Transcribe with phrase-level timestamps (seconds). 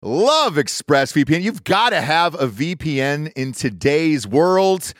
[0.00, 1.42] Love ExpressVPN.
[1.42, 4.94] You've got to have a VPN in today's world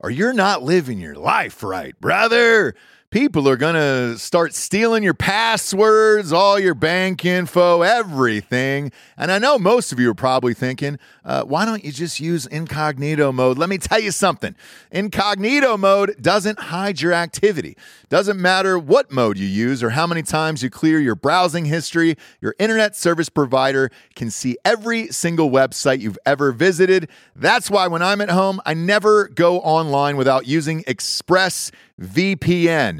[0.00, 2.74] or you're not living your life right, brother.
[3.10, 8.92] People are going to start stealing your passwords, all your bank info, everything.
[9.16, 12.46] And I know most of you are probably thinking, uh, why don't you just use
[12.46, 13.58] incognito mode?
[13.58, 14.54] Let me tell you something
[14.92, 17.76] incognito mode doesn't hide your activity.
[18.10, 22.16] Doesn't matter what mode you use or how many times you clear your browsing history,
[22.40, 27.08] your internet service provider can see every single website you've ever visited.
[27.34, 32.99] That's why when I'm at home, I never go online without using ExpressVPN.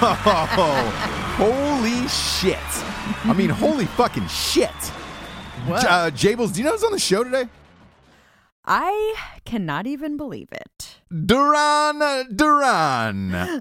[1.36, 2.58] holy shit!
[3.24, 4.70] I mean, holy fucking shit!
[5.66, 5.84] What?
[5.84, 7.48] Uh, Jables, do you know who's on the show today?
[8.64, 11.00] I cannot even believe it.
[11.10, 11.98] Duran
[12.34, 13.32] Duran.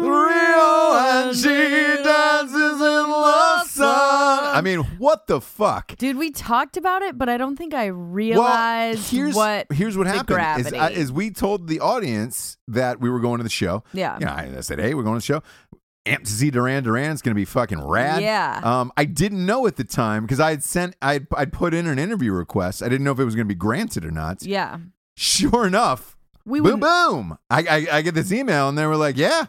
[0.00, 3.49] Real and she dances in the
[3.80, 4.56] sun.
[4.56, 5.96] I mean, what the fuck?
[5.96, 9.96] Dude, we talked about it, but I don't think I Well, realized here's what here's
[9.96, 13.50] what happened is, uh, is we told the audience that we were going to the
[13.50, 13.82] show.
[13.92, 14.18] Yeah.
[14.18, 15.42] you know, I, I said, hey, we're going to the show.
[16.06, 18.22] Amped to see Duran Duran's going to be fucking rad.
[18.22, 18.60] Yeah.
[18.64, 21.86] Um, I didn't know at the time because I had sent, I'd, I'd put in
[21.86, 22.82] an interview request.
[22.82, 24.42] I didn't know if it was going to be granted or not.
[24.42, 24.78] yeah.
[25.16, 26.16] Sure enough,
[26.46, 27.36] We boom, boom.
[27.50, 29.46] I, I, I get this email and they were like, yeah,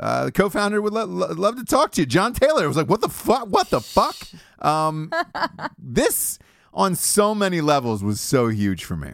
[0.00, 2.06] uh, the co-founder would lo- lo- love to talk to you.
[2.06, 3.48] John Taylor was like, what the fuck?
[3.48, 4.16] What the fuck?
[4.60, 5.10] Um,
[5.78, 6.38] this
[6.72, 9.12] on so many levels was so huge for me.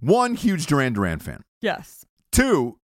[0.00, 1.42] One, huge Duran Duran fan.
[1.60, 2.04] Yes.
[2.30, 2.78] Two,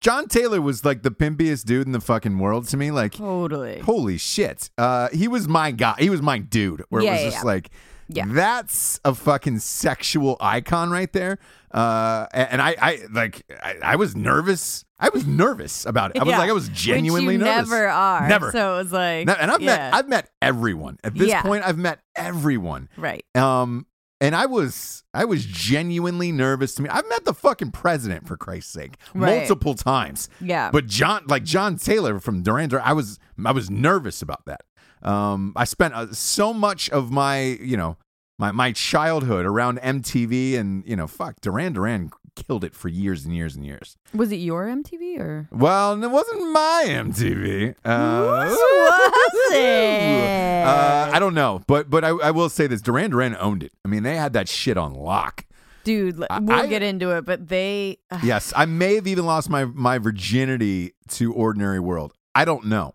[0.00, 2.90] John Taylor was like the pimpiest dude in the fucking world to me.
[2.90, 3.80] Like, Totally.
[3.80, 4.70] holy shit.
[4.78, 5.96] Uh, he was my guy.
[5.98, 6.82] He was my dude.
[6.88, 7.42] Where Yeah, it was yeah, just yeah.
[7.42, 7.70] like,
[8.08, 8.24] Yeah.
[8.28, 11.38] That's a fucking sexual icon right there.
[11.76, 14.84] Uh, and I, I like, I, I was nervous.
[14.98, 16.18] I was nervous about it.
[16.20, 16.38] I was Yeah.
[16.38, 17.68] like, I was genuinely Which you nervous.
[17.70, 18.28] Never are.
[18.28, 18.50] Never.
[18.52, 19.76] So it was like, and I've yeah.
[19.76, 21.42] met, I've met everyone at this Yeah.
[21.42, 21.64] point.
[21.64, 22.88] I've met everyone.
[22.96, 23.24] right.
[23.34, 23.86] Um,
[24.22, 26.88] and I was, I was genuinely nervous to me.
[26.88, 29.40] I've met the fucking president for Christ's sake Right.
[29.40, 30.30] multiple times.
[30.40, 30.70] Yeah.
[30.70, 34.62] But John, like John Taylor from Duran Duran, I was I was nervous about that.
[35.02, 37.98] Um, I spent uh, so much of my you know
[38.38, 43.24] my my childhood around MTV and you know fuck Duran Duran killed it for years
[43.24, 43.96] and years and years.
[44.12, 45.48] was it your MTV or?
[45.50, 47.74] Well, it wasn't my MTV.
[47.82, 50.64] Uh, was it?
[50.66, 53.72] Uh, I don't know, but but I, I will say this: Duran Duran owned it.
[53.84, 55.44] I mean, they had that shit on lock.
[55.84, 57.98] Dude, we'll I- get into it, but they.
[58.22, 62.12] Yes, I may have even lost my my virginity to Ordinary World.
[62.34, 62.94] I don't know.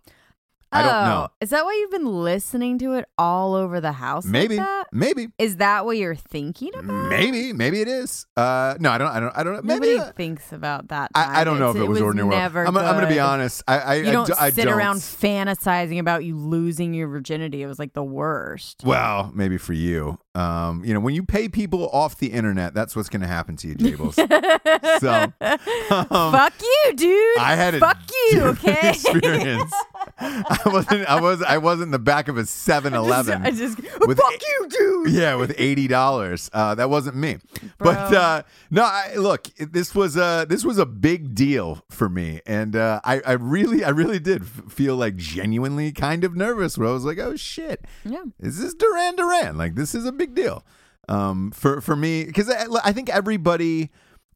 [0.71, 1.27] I don't know.
[1.29, 4.23] Oh, Is that why you've been listening to it all over the house?
[4.25, 4.87] like Maybe, that?
[4.93, 5.27] maybe.
[5.37, 7.09] Is that what you're thinking about?
[7.09, 8.25] Maybe, maybe it is.
[8.37, 9.07] Uh, no, I don't.
[9.09, 9.37] I don't.
[9.37, 9.61] I don't know.
[9.63, 9.95] Maybe.
[9.95, 11.11] Nobody uh, thinks about that.
[11.13, 12.69] I, I don't know if It's- it was, ordinary never world.
[12.69, 13.19] I'm, I'm going to be good.
[13.19, 13.63] honest.
[13.67, 14.73] I, I, You don't do- I sit don't.
[14.73, 17.61] around fantasizing about you losing your virginity.
[17.61, 18.83] It was like the worst.
[18.85, 20.19] Well, maybe for you.
[20.33, 23.57] Um, you know, when you pay people off the internet, that's what's going to happen
[23.57, 24.13] to you, Jables.
[25.01, 25.33] so,
[26.15, 27.37] um, Fuck you, dude.
[27.39, 27.97] I had a Fuck
[28.31, 28.89] you, different okay?
[28.91, 29.73] experience.
[30.21, 31.05] I wasn't.
[31.09, 31.41] I was.
[31.41, 33.41] I was in the back of a 7-Eleven.
[33.45, 35.09] I just, with fuck you, dude.
[35.11, 36.49] Yeah, with eighty dollars.
[36.53, 37.37] Uh, that wasn't me.
[37.79, 42.41] But uh, no, I, look, this was a this was a big deal for me,
[42.45, 46.77] and uh, I I really I really did feel like genuinely kind of nervous.
[46.77, 48.23] Where I was like, oh shit, Yeah.
[48.39, 49.57] is this Duran Duran?
[49.57, 50.63] Like this is a big deal
[51.09, 53.89] um, for for me because I, I think everybody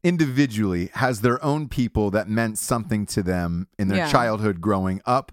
[0.03, 4.11] individually has their own people that meant something to them in their Yeah.
[4.11, 5.31] childhood growing up.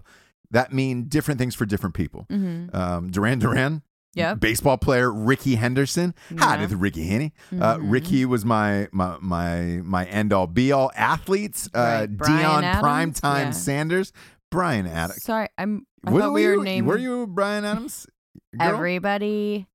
[0.53, 2.25] That mean different things for different people.
[2.31, 2.75] Mm-hmm.
[2.75, 3.81] Um, Duran Duran,
[4.15, 4.39] Yep.
[4.39, 6.13] baseball player Rickey Henderson.
[6.37, 6.61] Hi, Yeah.
[6.61, 7.33] this is Ricky Henny.
[7.51, 7.91] Uh, Mhm.
[7.91, 11.67] Ricky was my my my my end all be all athletes.
[11.73, 12.17] Uh, Right.
[12.17, 12.83] Deion Adams?
[13.21, 13.51] Primetime Yeah.
[13.51, 14.13] Sanders,
[14.51, 15.23] Bryan Adams.
[15.23, 15.85] Sorry, I'm.
[16.05, 16.63] I What thought were we were you?
[16.63, 18.05] naming Were you Bryan Adams?
[18.57, 18.67] girl?
[18.75, 19.67] everybody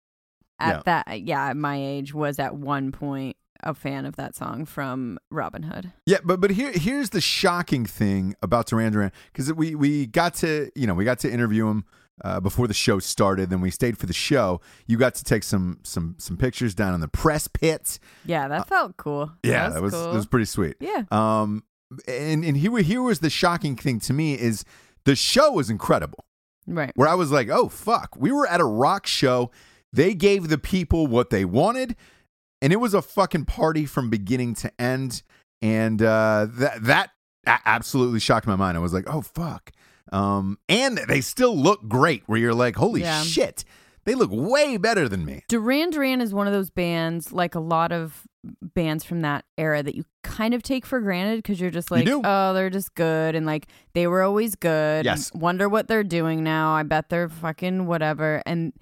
[0.60, 0.82] at Yeah.
[1.06, 1.20] that.
[1.22, 5.64] Yeah, at my age was at one point a fan of that song from Robin
[5.64, 5.93] Hood.
[6.06, 10.34] Yeah, but but here here's the shocking thing about Duran Duran because we we got
[10.37, 11.84] to you know we got to interview him
[12.25, 13.50] uh, before the show started.
[13.50, 14.60] Then we stayed for the show.
[14.87, 17.99] You got to take some some some pictures down in the press pit.
[18.25, 19.32] Yeah, that felt cool.
[19.43, 20.04] Yeah, that was cool.
[20.04, 20.76] that was pretty sweet.
[20.81, 21.04] yeah.
[21.11, 21.64] Um,
[22.06, 24.64] and and here here was the shocking thing to me is
[25.04, 26.25] the show was incredible.
[26.66, 26.93] Right.
[26.94, 29.50] Where I was like, oh fuck, we were at a rock show.
[29.90, 31.96] They gave the people what they wanted,
[32.62, 35.22] and it was a fucking party from beginning to end.
[35.62, 37.10] And uh, that
[37.44, 38.76] that absolutely shocked my mind.
[38.76, 39.72] I was like, oh fuck.
[40.12, 42.22] Um, and they still look great.
[42.26, 43.22] Where you're like, holy Yeah.
[43.22, 43.64] shit,
[44.05, 45.43] they look way better than me.
[45.49, 48.22] Duran Duran is one of those bands, like a lot of
[48.75, 52.06] bands from that era, that you kind of take for granted because you're just like,
[52.06, 52.22] do.
[52.25, 53.34] oh, they're just good.
[53.34, 55.04] And like, they were always good.
[55.04, 55.32] Yes.
[55.34, 56.72] Wonder what they're doing now.
[56.75, 58.43] I bet they're fucking whatever.
[58.46, 58.72] And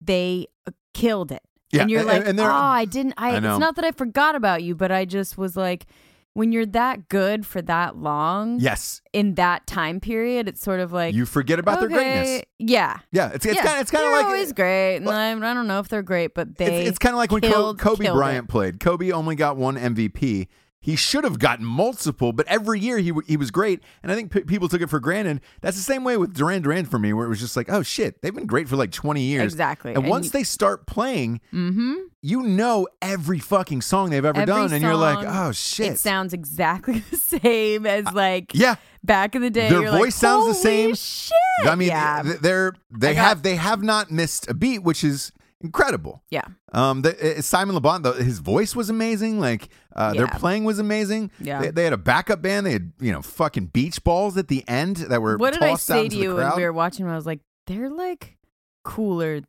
[0.00, 0.46] they
[0.94, 1.42] killed it.
[1.72, 3.14] Yeah, and you're and- like, and oh, I didn't.
[3.16, 3.36] I, I.
[3.36, 5.86] It's not that I forgot about you, but I just was like,
[6.32, 10.92] when you're that good for that long Yes, in that time period, it's sort of
[10.92, 12.42] like you forget about their greatness.
[12.58, 13.62] Yeah, Yeah, it's it's yeah.
[13.64, 15.88] kind of it's kind of They're like always great, and I, I don't know if
[15.88, 18.50] they're great, but they it's, it's kind of like when killed- Kobe killed Bryant it.
[18.50, 18.80] played.
[18.80, 20.48] Kobe only got one MVP.
[20.86, 24.14] He should have gotten multiple, but every year he w- he was great, and I
[24.14, 25.40] think p- people took it for granted.
[25.60, 27.82] That's the same way with Duran Duran for me, where it was just like, oh
[27.82, 29.90] shit, they've been great for like twenty years, Exactly.
[29.94, 31.94] And, And once you- they start playing, Mm-hmm.
[32.22, 35.98] you know every fucking song they've ever Every done, and you're like, oh shit, It
[35.98, 38.76] sounds exactly the same as like yeah.
[39.02, 39.68] back in the day.
[39.68, 41.32] Their voice like, sounds the same." Shit.
[41.64, 45.02] I mean, yeah, th- they're they got- have they have not missed a beat, which
[45.02, 45.32] is
[45.62, 46.22] incredible.
[46.30, 49.40] yeah, Um, the, uh, Simon Le Bon, the, his voice was amazing.
[49.40, 51.30] Like, uh, their playing was amazing.
[51.40, 51.60] Yeah.
[51.62, 52.66] they, they had a backup band.
[52.66, 55.74] They had you know fucking beach balls at the end that were What did I
[55.76, 57.04] say to you when we were watching?
[57.06, 57.12] them?
[57.12, 58.36] I was like, they're like
[58.84, 59.40] cooler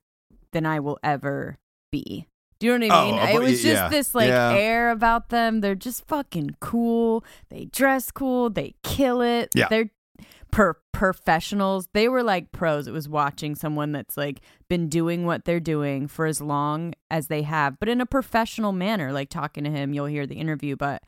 [0.54, 1.58] than I will ever
[1.92, 2.28] be.
[2.60, 3.14] Do you know what I Oh, mean?
[3.20, 3.90] about- it was just yeah.
[3.90, 4.52] this like Yeah.
[4.54, 5.62] air about them.
[5.62, 7.24] They're just fucking cool.
[7.50, 8.50] They dress cool.
[8.50, 9.50] They kill it.
[9.54, 9.68] Yeah.
[9.70, 9.92] They're
[10.58, 11.88] per- professionals.
[11.94, 12.88] They were like pros.
[12.88, 17.28] It was watching someone that's like been doing what they're doing for as long as
[17.28, 19.12] they have, but in a professional manner.
[19.12, 21.04] Like talking to him, you'll hear the interview, but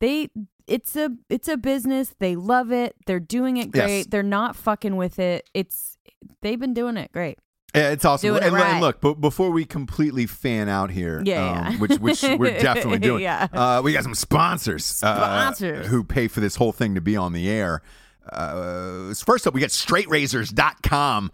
[0.00, 0.28] they
[0.66, 2.14] it's a it's a business.
[2.18, 2.96] They love it.
[3.06, 3.84] They're doing it Yes.
[3.86, 4.10] great.
[4.10, 5.48] They're not fucking with it.
[5.54, 5.98] It's
[6.40, 7.38] they've been doing it great.
[7.74, 8.28] Yeah, it's awesome.
[8.28, 11.78] Doing it and, and look, but before we completely fan out here, Yeah, um, yeah.
[11.78, 13.48] which which we're definitely doing, Yeah.
[13.52, 15.88] uh, we got some sponsors, uh, Sponsors.
[15.88, 17.82] who pay for this whole thing to be on the air.
[18.32, 21.30] Uh, first up, we got straightrazors.com.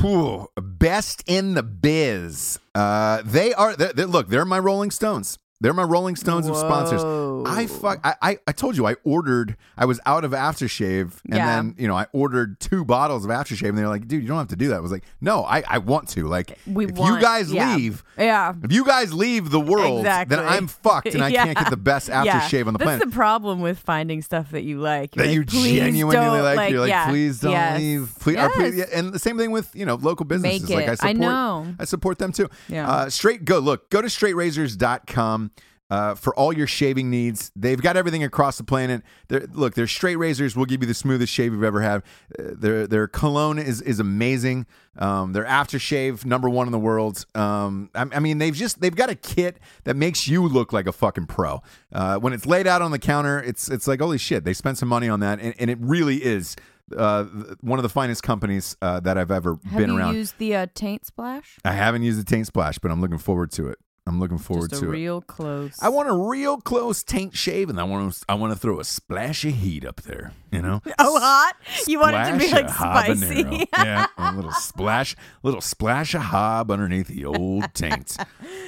[0.00, 2.58] Whew, best in the biz.
[2.74, 3.74] Uh, they are.
[3.74, 5.38] They're, they're- look, they're my Rolling Stones.
[5.62, 7.02] They're my Rolling Stones of sponsors.
[7.46, 8.00] I fuck.
[8.02, 9.56] I, I I told you I ordered.
[9.76, 11.46] I was out of aftershave, and Yeah.
[11.46, 14.38] then you know I ordered two bottles of aftershave, and they're like, "Dude, you don't
[14.38, 16.92] have to do that." I was like, "No, I I want to." Like, We if
[16.92, 17.76] want- you guys yeah.
[17.76, 18.54] leave, Yeah.
[18.62, 20.36] if you guys leave the world, Exactly.
[20.36, 21.44] then I'm fucked, and I Yeah.
[21.52, 23.04] can't get the best aftershave on the That's planet.
[23.10, 25.14] the problem with finding stuff that you like.
[25.14, 28.14] You're that you like, "Please genuinely don't," like, you're like, please don't yes, leave.
[28.20, 30.70] Please, or please, yeah, and the same thing with you know local businesses.
[30.70, 30.92] Like I.
[30.92, 31.66] I support, know.
[31.78, 32.48] I support them too.
[32.68, 32.88] Yeah.
[32.90, 35.49] Uh, straight go look go to straightrazors.com.
[35.90, 39.02] Uh, for all your shaving needs, they've got everything across the planet.
[39.28, 42.02] They're, look, their straight razors will give you the smoothest shave you've ever had.
[42.38, 44.66] Uh, their their cologne is is amazing.
[44.98, 47.24] Um, their aftershave number one in the world.
[47.34, 50.86] Um, I, I mean, they've just they've got a kit that makes you look like
[50.86, 51.62] a fucking pro.
[51.92, 54.44] Uh, when it's laid out on the counter, it's it's like holy shit.
[54.44, 56.54] They spent some money on that, and, and it really is
[56.96, 57.24] uh,
[57.60, 60.14] one of the finest companies uh, that I've ever Have been you around.
[60.14, 61.58] used the taint splash?
[61.64, 63.78] I haven't used the taint splash, but I'm looking forward to it.
[64.06, 64.94] I'm looking forward Just a to it.
[64.94, 65.76] real close.
[65.80, 68.80] I want a real close taint shave, and I want to I want to throw
[68.80, 70.32] a splash of heat up there.
[70.50, 71.54] You know, Oh, hot?
[71.86, 73.68] You want it to be like spicy?
[73.76, 75.14] yeah, a little splash,
[75.44, 78.16] little splash of hob underneath the old taint.
[78.18, 78.24] Uh,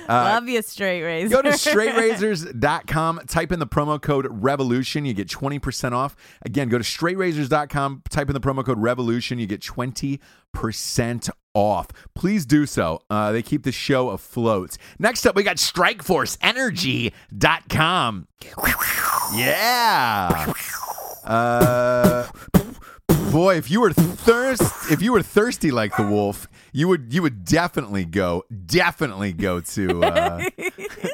[0.09, 1.35] Love you, straight razor.
[1.35, 6.15] Go to straightrazors.com, type in the promo code revolution, you get 20% off.
[6.43, 11.89] Again, go to straightrazors.com, type in the promo code revolution, you get 20% off.
[12.15, 13.03] Please do so.
[13.11, 14.77] Uh, they keep the show afloat.
[14.99, 18.29] Next up, we got strikeforceenergy.com.
[19.35, 20.53] Yeah.
[21.25, 22.27] Uh,
[23.31, 27.23] boy, if you were thirst, if you were thirsty like the wolf, you would you
[27.23, 30.41] would definitely go, definitely go to uh,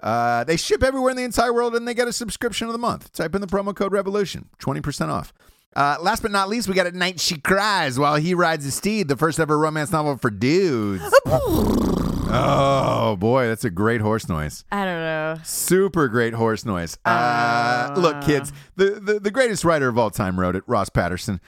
[0.00, 2.78] Uh, they ship everywhere in the entire world and they get a subscription of the
[2.78, 3.10] month.
[3.12, 5.32] Type in the promo code revolution, 20% off.
[5.74, 8.74] Uh, last but not least, we got At Night She Cries While He Rides His
[8.74, 11.02] Steed, the first ever romance novel for dudes.
[11.26, 14.64] oh, boy, that's a great horse noise.
[14.70, 15.36] I don't know.
[15.42, 16.96] Super great horse noise.
[17.04, 21.40] Uh, look, kids, the, the the greatest writer of all time wrote it, Ross Patterson.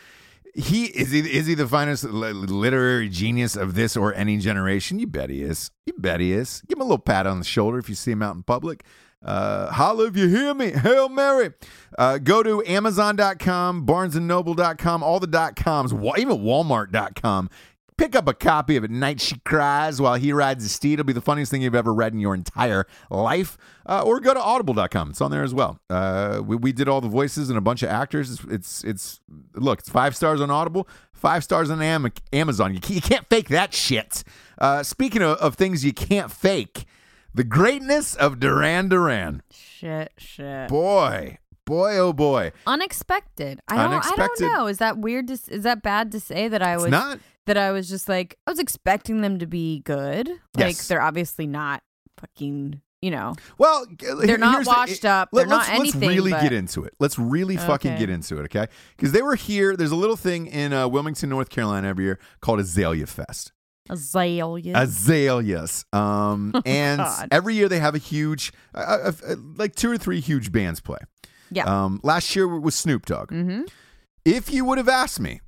[0.56, 4.98] He is he is he the finest literary genius of this or any generation?
[4.98, 5.70] You bet he is.
[5.84, 6.62] You bet he is.
[6.66, 8.82] Give him a little pat on the shoulder if you see him out in public.
[9.22, 10.70] Uh, holla if you hear me.
[10.70, 11.52] Hail Mary.
[11.98, 17.50] Uh, go to Amazon.com, BarnesandNoble.com, all the dot coms, even Walmart.com.
[17.98, 20.94] Pick up a copy of At Night She Cries While He Rides His Steed.
[20.94, 23.56] It'll be the funniest thing you've ever read in your entire life.
[23.86, 25.10] Uh, or go to audible.com.
[25.10, 25.80] It's on there as well.
[25.88, 28.30] Uh, we, we did all the voices and a bunch of actors.
[28.30, 29.20] It's, it's, it's
[29.54, 32.74] look, it's five stars on Audible, five stars on Am- Amazon.
[32.74, 34.22] You, can't- you can't fake that shit.
[34.58, 36.84] Uh, speaking of, of things you can't fake,
[37.34, 39.42] the greatness of Duran Duran.
[39.50, 40.68] Shit, shit.
[40.68, 42.52] Boy, boy, oh boy.
[42.66, 43.60] Unexpected.
[43.68, 44.04] I don't.
[44.04, 44.66] I don't know.
[44.66, 45.28] Is that weird?
[45.28, 47.18] To, is that bad to say that I It's was not.
[47.46, 50.28] That I was just like I was expecting them to be good.
[50.28, 50.38] Like
[50.76, 50.88] Yes.
[50.88, 51.82] they're obviously not
[52.18, 52.80] fucking.
[53.02, 53.34] You know.
[53.58, 55.28] Well, They're not washed up.
[55.30, 56.94] They're not let's, anything, Let's really but- get into it.
[56.98, 58.00] Let's really fucking Okay.
[58.00, 58.66] get into it, okay?
[58.96, 59.76] Because they were here.
[59.76, 63.52] There's a little thing in uh, Wilmington, North Carolina every year called Azalea Fest.
[63.90, 64.72] Azalea.
[64.76, 65.84] Azaleas.
[65.92, 67.28] Um, and Oh, God.
[67.30, 70.80] every year they have a huge, uh, uh, uh, like two or three huge bands
[70.80, 70.98] play.
[71.50, 71.64] yeah.
[71.84, 73.30] Um, last year was Snoop Dogg.
[73.30, 73.62] mm-hmm.
[74.24, 75.40] If you would have asked me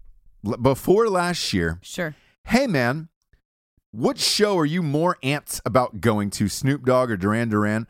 [0.62, 2.14] before last year, Sure.
[2.44, 3.08] hey man,
[3.90, 7.86] what show are you more amped about going to, Snoop Dogg or Duran Duran?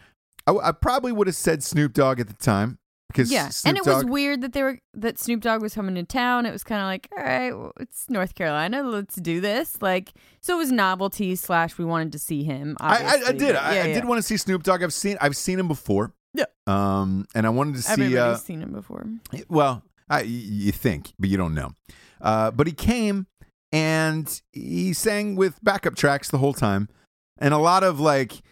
[0.46, 2.78] I probably would have said Snoop Dogg at the time
[3.08, 3.50] because Yeah.
[3.50, 6.46] Snoop and it was weird that they were that Snoop Dogg was coming to town.
[6.46, 8.82] It was kind of like, all right, well, it's North Carolina.
[8.82, 9.76] Let's do this.
[9.82, 12.78] Like, so it was novelty slash we wanted to see him.
[12.80, 13.54] I, I, I did.
[13.54, 14.82] but I, yeah, I did want to see Snoop Dogg.
[14.82, 16.14] I've seen I've seen him before.
[16.32, 16.44] Yeah.
[16.66, 17.92] Um, and I wanted to see.
[17.92, 19.04] Everybody's Uh, seen him before.
[19.50, 19.82] well,
[20.24, 21.72] You think, but you don't know.
[22.20, 23.26] Uh, but he came
[23.72, 26.88] and he sang with backup tracks the whole time,
[27.38, 28.42] and a lot of like.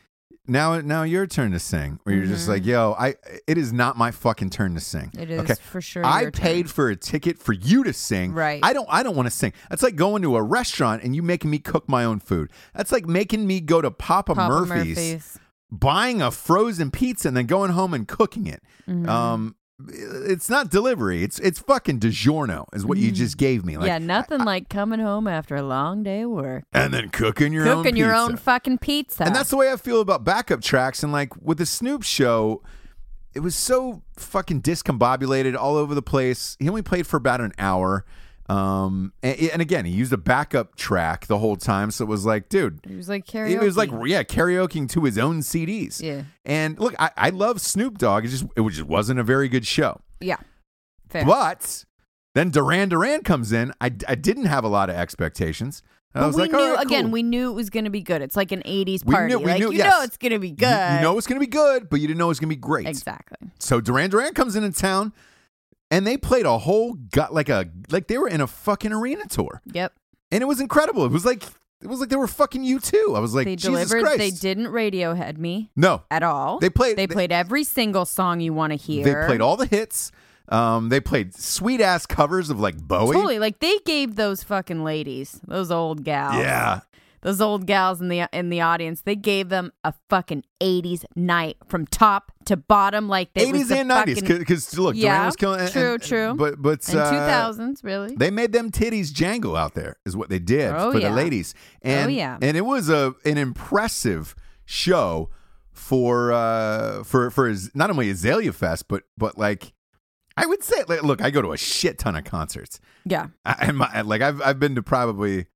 [0.48, 1.98] Now, now your turn to sing.
[2.04, 2.50] Where you're just Mhm.
[2.50, 3.16] like, yo, I.
[3.48, 5.10] It is not my fucking turn to sing.
[5.18, 5.54] It is okay.
[5.60, 6.04] for sure.
[6.06, 6.40] I your turn.
[6.40, 8.32] paid for a ticket for you to sing.
[8.32, 8.60] Right.
[8.62, 9.52] I don't I don't want to sing.
[9.70, 12.52] That's like going to a restaurant and you making me cook my own food.
[12.76, 15.38] That's like making me go to Papa, Papa Murphy's, Murphy's.
[15.72, 18.62] buying a frozen pizza and then going home and cooking it.
[18.88, 19.08] Mhm.
[19.08, 19.56] Um
[19.88, 21.22] it's not delivery.
[21.22, 23.76] It's it's fucking DiGiorno is what you just gave me.
[23.76, 23.88] Like, Mm.
[23.88, 27.68] yeah, nothing like coming home after a long day of work, and then cooking your
[27.68, 28.22] own cooking your pizza.
[28.22, 29.24] own fucking pizza.
[29.24, 31.02] And that's the way I feel about backup tracks.
[31.02, 32.62] And like with the Snoop show,
[33.34, 36.56] it was so fucking discombobulated all over the place.
[36.58, 38.04] He only played for about an hour.
[38.48, 41.90] Um, and, and again, he used a backup track the whole time.
[41.90, 43.50] So it was like, dude, it was like karaoke.
[43.50, 46.00] it was like, yeah, karaokeing to his own CDs.
[46.00, 46.22] Yeah.
[46.44, 48.24] And look, I, I love Snoop Dogg.
[48.24, 50.00] It just, it just wasn't a very good show.
[50.20, 50.36] yeah,
[51.08, 51.24] fair.
[51.24, 51.84] But
[52.34, 53.72] then Duran Duran comes in.
[53.80, 55.82] I, I didn't have a lot of expectations.
[56.14, 57.02] I But was we like, knew right, again.
[57.04, 57.10] cool.
[57.12, 58.22] We knew it was going to be good.
[58.22, 59.24] It's like an '80s party.
[59.26, 59.90] We knew- we like knew- you yes.
[59.92, 60.66] know it's going to be good.
[60.90, 62.48] You, you know it's going to be good, but you didn't know it was going
[62.48, 62.86] to be great.
[62.86, 63.36] exactly.
[63.58, 65.12] So Duran Duran comes into town,
[65.90, 69.24] and they played a whole gut like a like they were in a fucking arena
[69.28, 69.92] tour, Yep.
[70.32, 71.04] and it was incredible.
[71.04, 71.42] It was like
[71.82, 73.14] it was like they were fucking U2.
[73.16, 74.02] I was like, they Jesus delivered.
[74.02, 74.18] Christ.
[74.18, 76.58] They didn't Radiohead me No, at all.
[76.58, 79.04] They played- They they- played every single song you want to hear.
[79.04, 80.10] they played all the hits.
[80.48, 83.14] Um, they played sweet ass covers of like Bowie.
[83.14, 83.38] Totally.
[83.38, 86.36] Like they gave those fucking ladies, those old gals.
[86.36, 86.80] Yeah,
[87.26, 91.56] Those old gals in the in the audience, they gave them a fucking 80s night
[91.66, 94.22] from top to bottom like they eighties and nineties.
[94.22, 95.58] Because look, Duran Yeah, was killing.
[95.58, 96.34] and- true, and- true.
[96.36, 98.14] But but and uh, 2000s, really.
[98.14, 101.08] They made them titties jangle out there, is what they did Oh, for yeah.
[101.08, 101.52] the ladies.
[101.82, 102.38] And, Oh, yeah.
[102.40, 105.28] And it was a an impressive show
[105.72, 109.72] for uh for for his, not only Azalea Fest, but but like
[110.36, 113.28] I would say, like, look, I go to a shit ton of concerts, yeah.
[113.44, 115.46] I, and my, like I've I've been to probably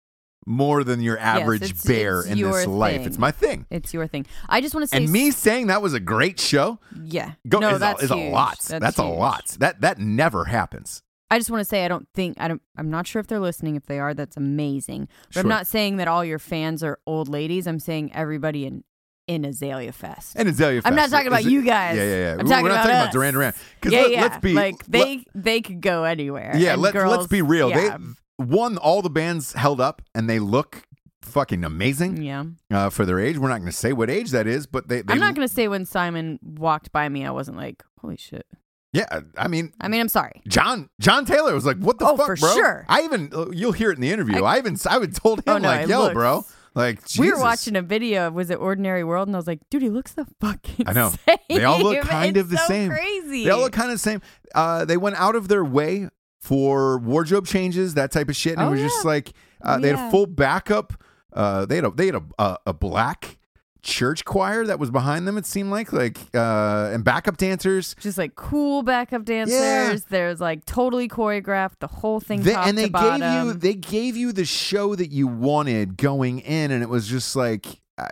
[0.46, 3.06] more than your average it's- bear it's in this life.
[3.06, 3.66] It's my thing.
[3.70, 4.26] It's your thing.
[4.48, 7.32] I just want to say And me saying that was a great show, Yeah.
[7.48, 8.58] go no, is, that's a, is a lot.
[8.60, 9.18] That's, a huge.
[9.18, 9.46] lot.
[9.60, 11.02] That that never happens.
[11.30, 13.38] I just want to say I don't think I don't I'm not sure if they're
[13.38, 13.76] listening.
[13.76, 15.08] If they are, that's amazing.
[15.28, 15.42] But Sure.
[15.42, 17.66] I'm not saying that all your fans are old ladies.
[17.68, 18.82] I'm saying everybody in
[19.28, 20.32] in Azalea Fest.
[20.34, 21.96] And Azalea I'm not talking about it- you guys.
[21.96, 22.30] Yeah, yeah, yeah.
[22.32, 23.02] I'm We're not about talking us.
[23.04, 23.54] about Duran Duran.
[23.84, 24.20] yeah, let, yeah.
[24.22, 26.52] let's be like let- they they could go anywhere.
[26.56, 27.68] Yeah, let, girls, let's be real.
[27.70, 27.98] Yeah.
[27.98, 28.04] They
[28.40, 30.82] one, all the bands held up and they look
[31.22, 32.44] fucking amazing yeah.
[32.70, 33.38] uh, for their age.
[33.38, 35.02] We're not going to say what age that is, but they.
[35.02, 38.46] they I'm not gonna say when Simon walked by me, I wasn't like, holy shit.
[38.92, 40.42] Yeah, I mean, I mean, I'm sorry.
[40.48, 42.86] John John Taylor was like, "What the Oh, fuck, for bro?" sure.
[42.88, 44.42] I even uh, you'll hear it in the interview.
[44.42, 47.32] I, I- even I would told him Oh, no, like, "Yo, looks- bro." Like We
[47.32, 49.90] were watching a video of was it Ordinary World, and I was like, dude, he
[49.90, 51.10] looks the fucking I know.
[51.28, 51.38] same.
[51.48, 52.90] They all look kind It's of the so same.
[52.90, 53.44] Crazy.
[53.44, 54.22] They all look kind of the same.
[54.54, 56.08] Uh, they went out of their way
[56.40, 59.88] for wardrobe changes, that type of shit, and Oh, it was just like uh, they
[59.88, 60.92] had a full backup.
[61.32, 63.36] Uh, they had a they had a, a, a black
[63.82, 65.38] church choir that was behind them.
[65.38, 67.94] It seemed like like uh, and backup dancers.
[68.00, 70.04] just like cool backup dancers.
[70.04, 72.42] There's like totally choreographed the whole thing.
[72.42, 76.70] They- and they gave you they gave you the show that you wanted going in,
[76.70, 77.66] and it was just like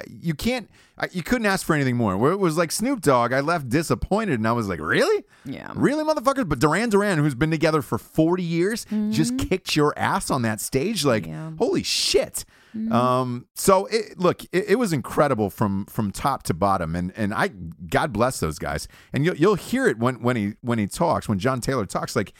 [0.08, 0.68] you can't
[1.12, 2.16] you couldn't ask for anything more.
[2.16, 5.70] Where it was like Snoop Dogg, I left disappointed, and I was like, really, yeah.
[5.76, 6.48] really, motherfuckers.
[6.48, 10.60] But Duran Duran, who's been together for forty years, just kicked your ass on that
[10.60, 11.04] stage.
[11.04, 11.32] Like, Mm-hmm.
[11.32, 11.46] Yeah.
[11.48, 11.56] Mm-hmm.
[11.56, 12.44] holy shit.
[12.92, 17.34] Um, so it, look, it, it was incredible from from top to bottom, and and
[17.34, 18.86] I God bless those guys.
[19.12, 22.14] And you'll you'll hear it when when he when he talks when John Taylor talks,
[22.14, 22.32] like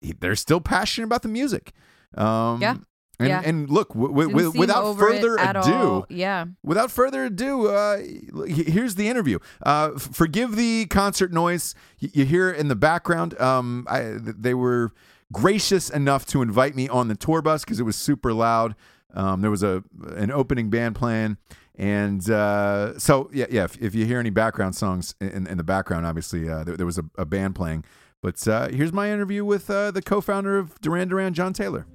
[0.00, 1.72] he, they're still passionate about the music.
[2.16, 2.76] Um, Yeah.
[3.18, 3.40] And, Yeah.
[3.44, 6.06] and look, w- w- Didn't with, seem without further ado, all.
[6.10, 6.44] yeah.
[6.62, 7.98] without further ado, uh,
[8.46, 9.38] here's the interview.
[9.62, 13.38] Uh, forgive the concert noise you hear in the background.
[13.40, 14.92] Um, I, they were
[15.32, 18.74] gracious enough to invite me on the tour bus because it was super loud.
[19.14, 19.82] Um, there was a
[20.14, 21.38] an opening band playing,
[21.74, 23.64] and uh, so yeah, yeah.
[23.64, 26.86] If, if you hear any background songs in, in the background, obviously uh, there, there
[26.86, 27.84] was a, a band playing.
[28.20, 31.86] But uh, here's my interview with uh, the co-founder of Duran Duran, John Taylor.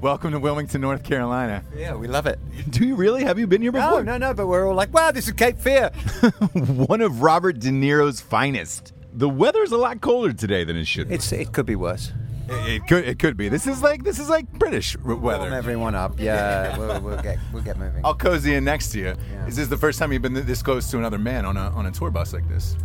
[0.00, 1.64] Welcome to Wilmington, North Carolina.
[1.74, 2.38] Yeah, we love it.
[2.70, 3.24] Do you really?
[3.24, 4.02] Have you been here before?
[4.02, 5.88] No, no, no, but we're all like, wow, this is Cape Fear.
[6.52, 8.92] one of Robert De Niro's finest.
[9.14, 11.14] The weather's a lot colder today than it should be.
[11.14, 12.12] It's it could be worse.
[12.48, 13.48] It, it could it could be.
[13.48, 15.54] This is like this is like British r- Warm weather.
[15.54, 16.20] everyone up.
[16.20, 18.02] Yeah, we'll, we'll get we'll get moving.
[18.04, 19.14] I'll cozy in next to you.
[19.32, 19.46] Yeah.
[19.46, 21.86] Is this the first time you've been this close to another man on a on
[21.86, 22.76] a tour bus like this?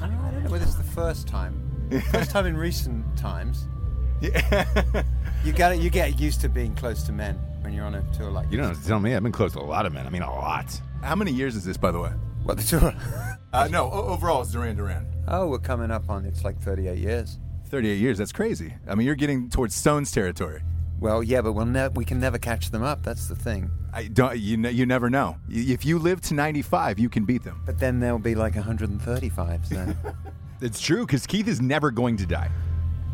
[0.00, 1.60] I don't know whether it's the first time.
[2.10, 3.68] First time in recent times.
[4.32, 5.02] Yeah.
[5.44, 5.80] You got it.
[5.80, 8.50] You get used to being close to men when you're on a tour like.
[8.50, 9.14] you don't have to tell me.
[9.14, 10.06] I've been close to a lot of men.
[10.06, 10.80] I mean, a lot.
[11.02, 12.10] How many years is this, by the way?
[12.44, 12.94] What the tour?
[13.52, 15.06] Uh, no, o- overall, it's Duran Duran.
[15.28, 16.24] oh, we're coming up on.
[16.24, 17.38] It's like 38 years.
[17.68, 18.18] 38 years.
[18.18, 18.74] That's crazy.
[18.88, 20.60] I mean, you're getting towards Stones territory.
[21.00, 23.02] Well, yeah, but we'll ne- we can never catch them up.
[23.02, 23.70] That's the thing.
[23.92, 24.38] I don't.
[24.38, 25.36] You ne- you never know.
[25.48, 27.60] Y- If you live to 95, you can beat them.
[27.66, 29.66] But then there'll be like 135.
[29.66, 29.94] So.
[30.60, 32.48] It's true because Keith is never going to die.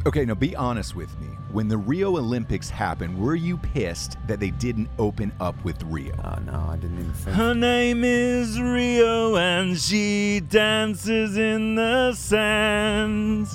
[0.06, 1.26] Okay, now be honest with me.
[1.52, 6.14] When the Rio Olympics happened, were you pissed that they didn't open up with Rio?
[6.24, 7.36] Oh, no, I didn't even think.
[7.36, 13.48] Her name is Rio and she dances in the sand.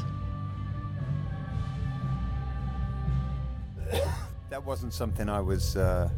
[4.49, 6.09] that wasn't something I was, uh,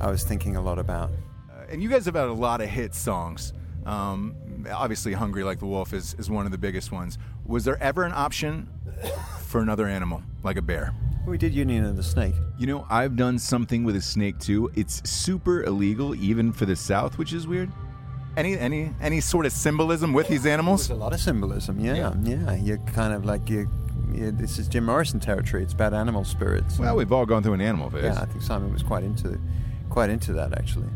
[0.00, 1.10] I was thinking a lot about.
[1.48, 3.52] Uh, and you guys have had a lot of hit songs.
[3.86, 4.34] Um,
[4.70, 7.18] obviously, Hungry Like the Wolf is, is one of the biggest ones.
[7.46, 8.68] Was there ever an option
[9.46, 10.94] for another animal, like a bear?
[11.26, 12.34] We did Union of the Snake.
[12.58, 14.70] You know, I've done something with a snake too.
[14.74, 17.70] It's super illegal, even for the South, which is weird.
[18.36, 20.86] Any any any sort of symbolism with these animals?
[20.88, 21.80] There's a lot of symbolism.
[21.80, 22.14] Yeah, Yeah.
[22.22, 22.54] yeah.
[22.54, 23.68] You're kind of like you.
[24.12, 25.62] you this is Jim Morrison territory.
[25.64, 26.78] It's about animal spirits.
[26.78, 28.04] Well, we've all gone through an animal phase.
[28.04, 29.38] yeah, I think Simon was quite into,
[29.90, 30.88] quite into that actually.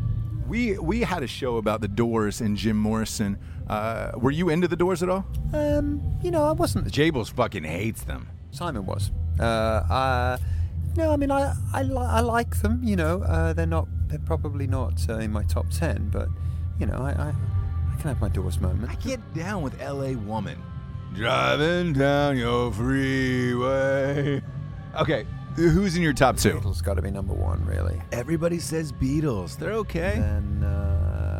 [0.47, 3.37] We we had a show about the Doors and Jim Morrison.
[3.67, 5.25] Uh, were you into the Doors at all?
[5.53, 6.87] Um, you know, I wasn't.
[6.91, 8.29] Jables fucking hates them.
[8.51, 9.11] Simon was.
[9.39, 10.37] Uh, uh,
[10.95, 12.81] no, I mean, I I, li- I like them.
[12.83, 13.87] You know, uh, they're not.
[14.07, 16.27] They're probably not uh, in my top ten, but
[16.79, 18.91] you know, I I, I can have my Doors moment.
[18.91, 20.15] I get down with L.A.
[20.15, 20.61] Woman.
[21.15, 24.41] Driving down your freeway.
[24.99, 26.53] Okay, who's in your top two?
[26.59, 27.99] Beatles got to be number one, really.
[28.11, 29.57] Everybody says Beatles.
[29.57, 30.15] They're okay.
[30.17, 31.32] And uh,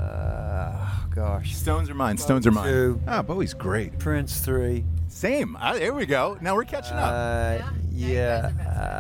[1.16, 2.18] gosh, Stones are mine.
[2.18, 2.68] Stones are mine.
[2.68, 3.02] Two.
[3.08, 3.98] Ah, Bowie's great.
[4.00, 4.86] Prince three.
[5.08, 5.56] Same.
[5.60, 6.38] Ah, there we go.
[6.42, 7.12] Now we're catching up.
[7.12, 8.52] Uh, yeah,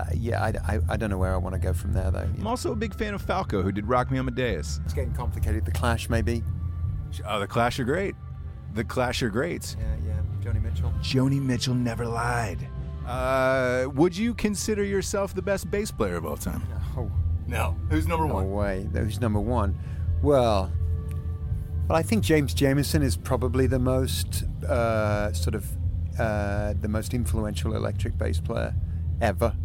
[0.07, 0.43] uh, yeah.
[0.43, 2.19] I, I, I don't know where I want to go from there though.
[2.37, 4.79] I'm also a big fan of Falco, who did Rock Me Amadeus.
[4.85, 5.65] It's getting complicated.
[5.65, 6.43] The Clash, maybe.
[7.27, 8.15] Oh, the Clash are great.
[8.73, 9.75] The Clash are great.
[9.79, 10.51] Yeah, yeah.
[10.51, 10.93] Joni Mitchell.
[11.01, 12.67] Joni Mitchell never lied.
[13.07, 16.63] Uh, would you consider yourself the best bass player of all time?
[16.97, 17.11] Oh,
[17.47, 17.75] No.
[17.89, 18.47] Who's number one?
[18.49, 18.87] no way.
[18.93, 19.77] Who's number one?
[20.21, 20.71] Well,
[21.87, 25.65] well, I think James Jamerson is probably the most uh, sort of
[26.19, 28.73] uh, the most influential electric bass player
[29.21, 29.55] ever.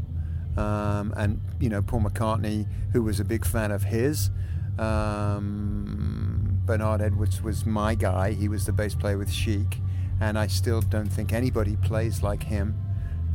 [0.57, 4.31] Um, and you know Paul McCartney, who was a big fan of his.
[4.78, 8.33] Um, Bernard Edwards was my guy.
[8.33, 9.81] He was the bass player with Chic,
[10.20, 12.74] and I still don't think anybody plays like him.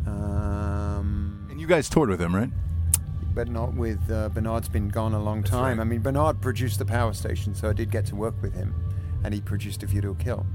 [0.06, 2.52] Um, And you guys toured with him, right?
[3.34, 5.78] But not with uh, Bernard's been gone a long time.
[5.78, 5.82] right.
[5.82, 8.76] I mean, Bernard produced the Power Station, so I did get to work with him,
[9.24, 10.46] and he produced A View to a Kill.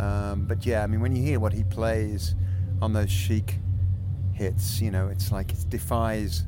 [0.00, 2.34] Um, but yeah, I mean, when you hear what he plays
[2.80, 3.58] on those Chic
[4.34, 6.44] hits, you know, it's like it defies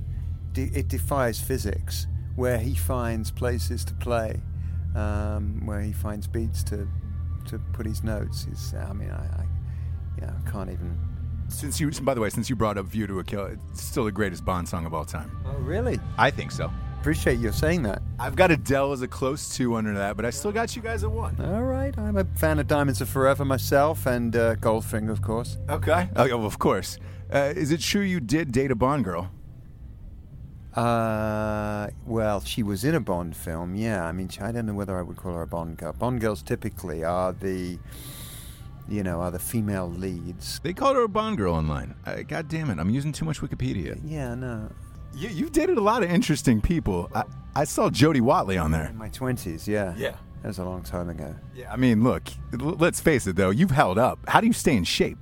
[0.52, 2.06] de- it defies physics.
[2.34, 4.40] Where he finds places to play,
[4.96, 6.88] um, where he finds beats to
[7.46, 8.74] to put his notes is.
[8.74, 9.46] I mean, I, I
[10.18, 10.98] yeah, I can't even.
[11.48, 14.04] Since you, by the way, since you brought up "View to a Kill," it's still
[14.04, 15.30] the greatest Bond song of all time.
[15.46, 16.00] Oh, really?
[16.18, 16.70] I think so.
[17.00, 18.00] Appreciate you saying that.
[18.18, 21.04] I've got Adele as a close two under that, but I still got you guys
[21.04, 21.38] at one.
[21.38, 25.58] All right, I'm a fan of Diamonds Are Forever myself, and uh, Goldfinger, of course.
[25.68, 26.08] Okay.
[26.16, 26.98] Oh, yeah, well, of course.
[27.30, 29.30] Uh, is it true you did date a Bond girl?
[30.74, 34.06] Uh, well, she was in a Bond film, yeah.
[34.06, 35.92] I mean, I don't know whether I would call her a Bond girl.
[35.92, 37.78] Bond girls typically are the,
[38.88, 40.60] you know, are the female leads.
[40.60, 41.94] They called her a Bond girl online.
[42.06, 42.78] Uh, God damn it!
[42.78, 43.98] I'm using too much Wikipedia.
[44.04, 44.70] Yeah, no.
[45.14, 47.10] You, you've dated a lot of interesting people.
[47.14, 47.22] I,
[47.54, 48.86] I saw Jody Watley on there.
[48.88, 49.94] In my twenties, yeah.
[49.96, 50.16] Yeah.
[50.42, 51.34] That was a long time ago.
[51.54, 51.72] Yeah.
[51.72, 52.24] I mean, look.
[52.52, 53.50] l- Let's face it, though.
[53.50, 54.18] You've held up.
[54.28, 55.16] How do you stay in shape?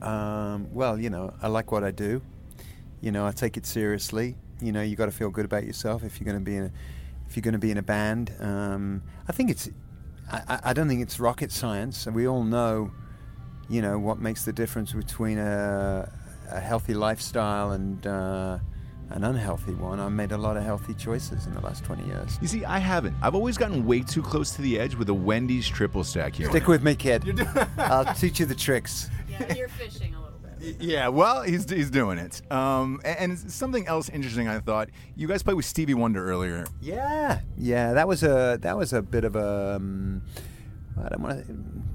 [0.00, 2.22] Um, well, you know, I like what I do.
[3.00, 4.36] You know, I take it seriously.
[4.60, 6.64] You know, you got to feel good about yourself if you're going to be in
[6.64, 6.70] a,
[7.28, 8.32] if you're going to be in a band.
[8.40, 9.68] Um, I think it's,
[10.30, 12.06] I, I- I don't think it's rocket science.
[12.06, 12.90] We all know,
[13.68, 16.10] you know, what makes the difference between a,
[16.50, 18.58] a healthy lifestyle and uh,
[19.10, 20.00] an unhealthy one.
[20.00, 22.38] I made a lot of healthy choices in the last 20 years.
[22.42, 23.14] You see, I haven't.
[23.22, 26.48] I've always gotten way too close to the edge with a Wendy's triple stack here.
[26.50, 27.24] Stick with me, kid.
[27.78, 29.08] I'll teach you the tricks.
[29.30, 30.27] Yeah, you're fishing a little bit.
[30.60, 32.42] Yeah, well, he's he's doing it.
[32.50, 34.48] Um, and, and something else interesting.
[34.48, 36.66] I thought you guys played with Stevie Wonder earlier.
[36.80, 40.22] Yeah, yeah, that was a that was a bit of a um,
[41.04, 41.52] I don't want to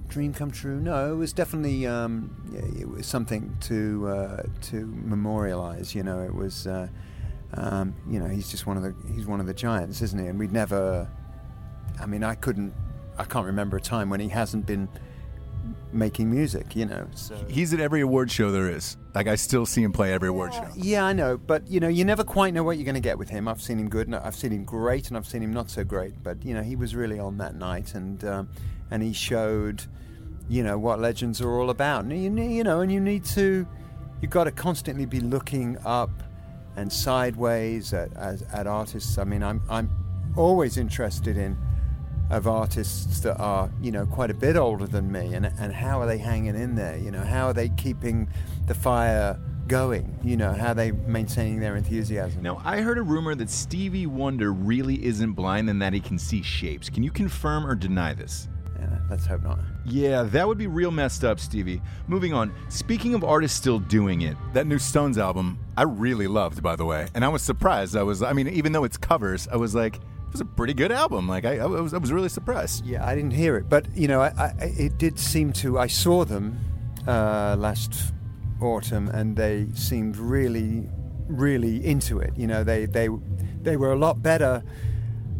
[0.07, 0.79] dream come true.
[0.79, 5.93] No, it was definitely um, yeah, it was something to uh, to memorialize.
[5.93, 6.87] You know, it was uh,
[7.55, 10.27] um, you know he's just one of the he's one of the giants, isn't he?
[10.27, 11.09] And we'd never.
[11.99, 12.73] I mean, I couldn't.
[13.17, 14.89] I can't remember a time when he hasn't been
[15.93, 16.75] making music.
[16.75, 17.35] You know, so.
[17.47, 18.97] He's at every award show there is.
[19.13, 20.67] Like I still see him play every award show.
[20.75, 23.17] Yeah, I know, but you know, you never quite know what you're going to get
[23.17, 23.47] with him.
[23.47, 25.83] I've seen him good, and I've seen him great, and I've seen him not so
[25.83, 26.21] great.
[26.23, 28.49] But you know, he was really on that night, and um,
[28.91, 29.83] and he showed,
[30.49, 32.05] you know, what legends are all about.
[32.05, 33.67] And you, you know, and you need to,
[34.21, 36.11] you've got to constantly be looking up
[36.75, 39.17] and sideways at, at, at artists.
[39.17, 39.89] I mean, I'm I'm
[40.35, 41.57] always interested in
[42.29, 45.99] of artists that are you know quite a bit older than me and and how
[45.99, 48.27] are they hanging in there you know how are they keeping
[48.65, 53.01] the fire going you know how are they maintaining their enthusiasm Now, I heard a
[53.01, 56.89] rumor that Stevie Wonder really isn't blind and that he can see shapes.
[56.89, 58.49] Can you confirm or deny this?
[58.77, 59.59] Yeah, let's hope not.
[59.85, 61.81] Yeah, that would be real messed up, Stevie.
[62.07, 62.53] Moving on.
[62.69, 66.83] Speaking of artists still doing it, that new Stones album, I really loved, by the
[66.83, 67.07] way.
[67.13, 67.95] And I was surprised.
[67.95, 69.99] I was, I mean, even though it's covers, I was like,
[70.33, 71.27] was a pretty good album.
[71.27, 72.85] Like, I, I was, I was really surprised.
[72.85, 75.79] Yeah, I didn't hear it, but you know, I, I, it did seem to.
[75.79, 76.59] I saw them
[77.07, 78.13] uh, last
[78.61, 80.89] autumn, and they seemed really,
[81.27, 82.33] really into it.
[82.35, 83.07] You know, they they
[83.61, 84.63] they were a lot better.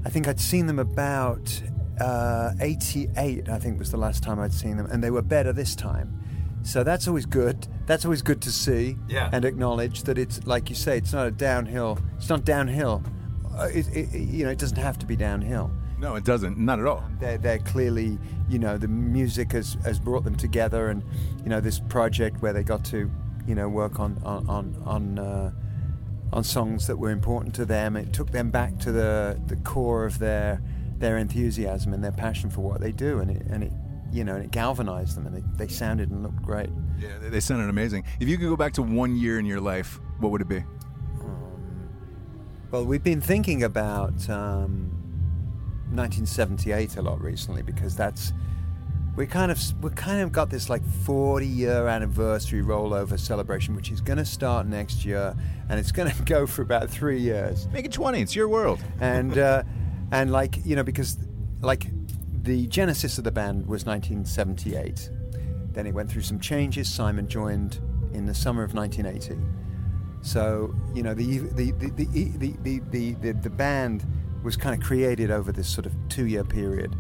[0.06, 1.62] I think I'd seen them about
[2.00, 3.50] uh, 88.
[3.50, 6.20] I think was the last time I'd seen them, and they were better this time.
[6.64, 7.68] So that's always good.
[7.88, 9.30] That's always good to see Yeah.
[9.34, 12.00] and acknowledge that it's like you say, it's not a downhill.
[12.18, 13.04] It's not downhill.
[13.58, 16.58] Uh, it, it, you know, it doesn't have to be downhill No, it doesn't.
[16.58, 17.04] Not at all.
[17.20, 18.18] they're, they're clearly,
[18.50, 21.04] you know, the music has, has brought them together, and
[21.44, 23.10] you know, this project where they got to,
[23.48, 25.52] you know, work on on on on, uh,
[26.32, 27.96] on songs that were important to them.
[27.96, 30.62] It took them back to the the core of their
[30.98, 33.72] their enthusiasm and their passion for what they do, and it and it,
[34.12, 36.70] you know, and it galvanized them, and they, they sounded and looked great.
[37.00, 38.04] Yeah, they, they sounded amazing.
[38.20, 40.64] If you could go back to one year in your life, what would it be?
[42.74, 44.90] Well, we've been thinking about um,
[45.92, 48.34] 1978 a lot recently because that's
[49.16, 53.92] we kind of we kind of got this like 40 year anniversary rollover celebration, which
[53.92, 55.36] is going to start next year,
[55.70, 57.68] and it's going to go for about three years.
[57.68, 58.20] Make it 20.
[58.20, 58.84] It's your world.
[59.00, 59.62] And uh,
[60.12, 61.20] and like you know because
[61.62, 61.86] like
[62.42, 65.12] the genesis of the band was 1978.
[65.74, 66.92] Then it went through some changes.
[66.92, 67.80] Simon joined
[68.14, 69.63] in the summer of 1980.
[70.24, 72.06] So you know the the the the
[72.38, 74.06] the, the, the, the, band
[74.42, 76.96] was kind of created over this sort of two-year period.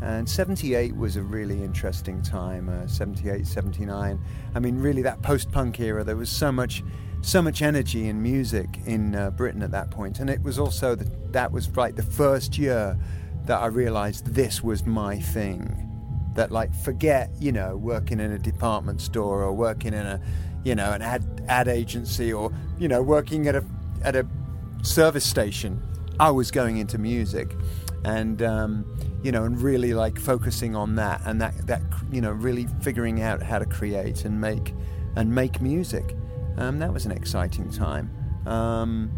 [0.00, 2.68] And 78 was a really interesting time.
[2.68, 4.18] Uh, 78, 79.
[4.52, 6.02] I mean, really, that post-punk era.
[6.02, 6.82] There was so much,
[7.20, 10.16] so much energy in music in uh, Britain at that point.
[10.16, 12.98] point, and it was also the, that was like the first year
[13.44, 15.88] that I realized this was my thing
[16.34, 20.20] that like forget you know working in a department store or working in a
[20.64, 23.64] you know an ad ad agency or you know working at a
[24.04, 24.26] at a
[24.82, 25.80] service station
[26.18, 27.56] i was going into music
[28.04, 28.84] and um,
[29.22, 33.22] you know and really like focusing on that and that that you know really figuring
[33.22, 34.74] out how to create and make
[35.16, 36.16] and make music
[36.58, 38.10] um, that was an exciting time
[38.46, 39.10] um,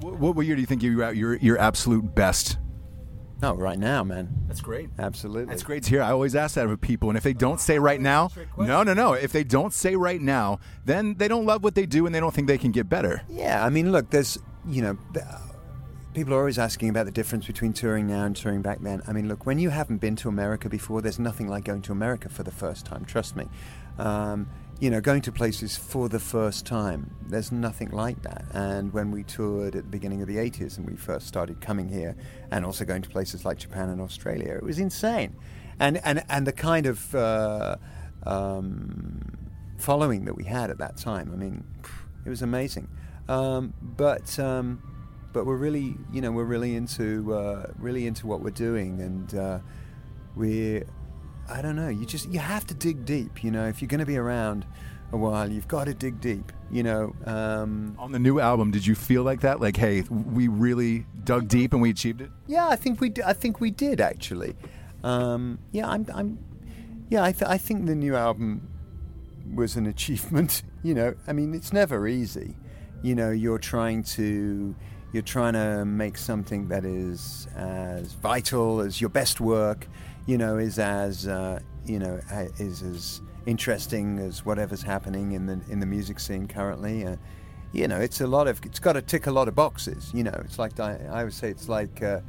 [0.00, 2.58] What, what year do you think you were at your, your absolute best?
[3.42, 4.90] No right now man That's great.
[4.98, 6.02] absolutely That's great to hear.
[6.02, 8.94] I always ask that of people, and if they don't say right now, no, no,
[8.94, 9.12] no.
[9.12, 12.20] If they don't say right now, then they don't love what they do, and they
[12.20, 13.22] don't think they can get better.
[13.28, 14.98] Yeah, I mean, look, there's, you know,
[16.14, 19.02] people are always asking about the difference between touring now and touring back then.
[19.06, 21.92] I mean, look, when you haven't been to America before, there's nothing like going to
[21.92, 23.46] America for the first time, trust me.
[23.98, 24.48] Um,
[24.80, 28.46] you know, going to places for the first time, there's nothing like that.
[28.54, 31.88] And when we toured at the beginning of the 80s and we first started coming
[31.88, 32.16] here
[32.50, 35.36] and also going to places like Japan and Australia, it was insane.
[35.78, 37.76] And, and, and the kind of uh,
[38.24, 39.20] um,
[39.76, 41.62] following that we had at that time, I mean,
[42.24, 42.88] it was amazing.
[43.28, 44.82] Um, but um,
[45.32, 49.34] but we're really, you know, we're really into uh, really into what we're doing, and
[49.34, 49.58] uh,
[50.34, 50.82] we,
[51.50, 53.42] I don't know, you just you have to dig deep.
[53.44, 54.64] You know, if you're going to be around
[55.12, 56.52] a while, you've got to dig deep.
[56.70, 59.60] You know, um, On the new album, did you feel like that?
[59.60, 62.30] Like, hey, we really dug deep and we achieved it?
[62.46, 64.54] yeah, I think we, d- I think we did actually.
[65.02, 66.38] Um, yeah, I'm, I'm,
[67.08, 68.68] yeah, I, th- I think the new album
[69.52, 70.62] was an achievement.
[70.84, 72.56] You know, I mean, it's never easy.
[73.02, 74.74] You know, you're trying to,
[75.12, 79.86] you're trying to make something that is as vital as your best work.
[80.26, 82.20] You know, is as, uh, you know,
[82.58, 87.06] is as interesting as whatever's happening in the in the music scene currently.
[87.06, 87.16] Uh,
[87.72, 90.10] you know, it's a lot of, it's got to tick a lot of boxes.
[90.12, 92.02] You know, it's like I, I would say, it's like.
[92.02, 92.20] Uh,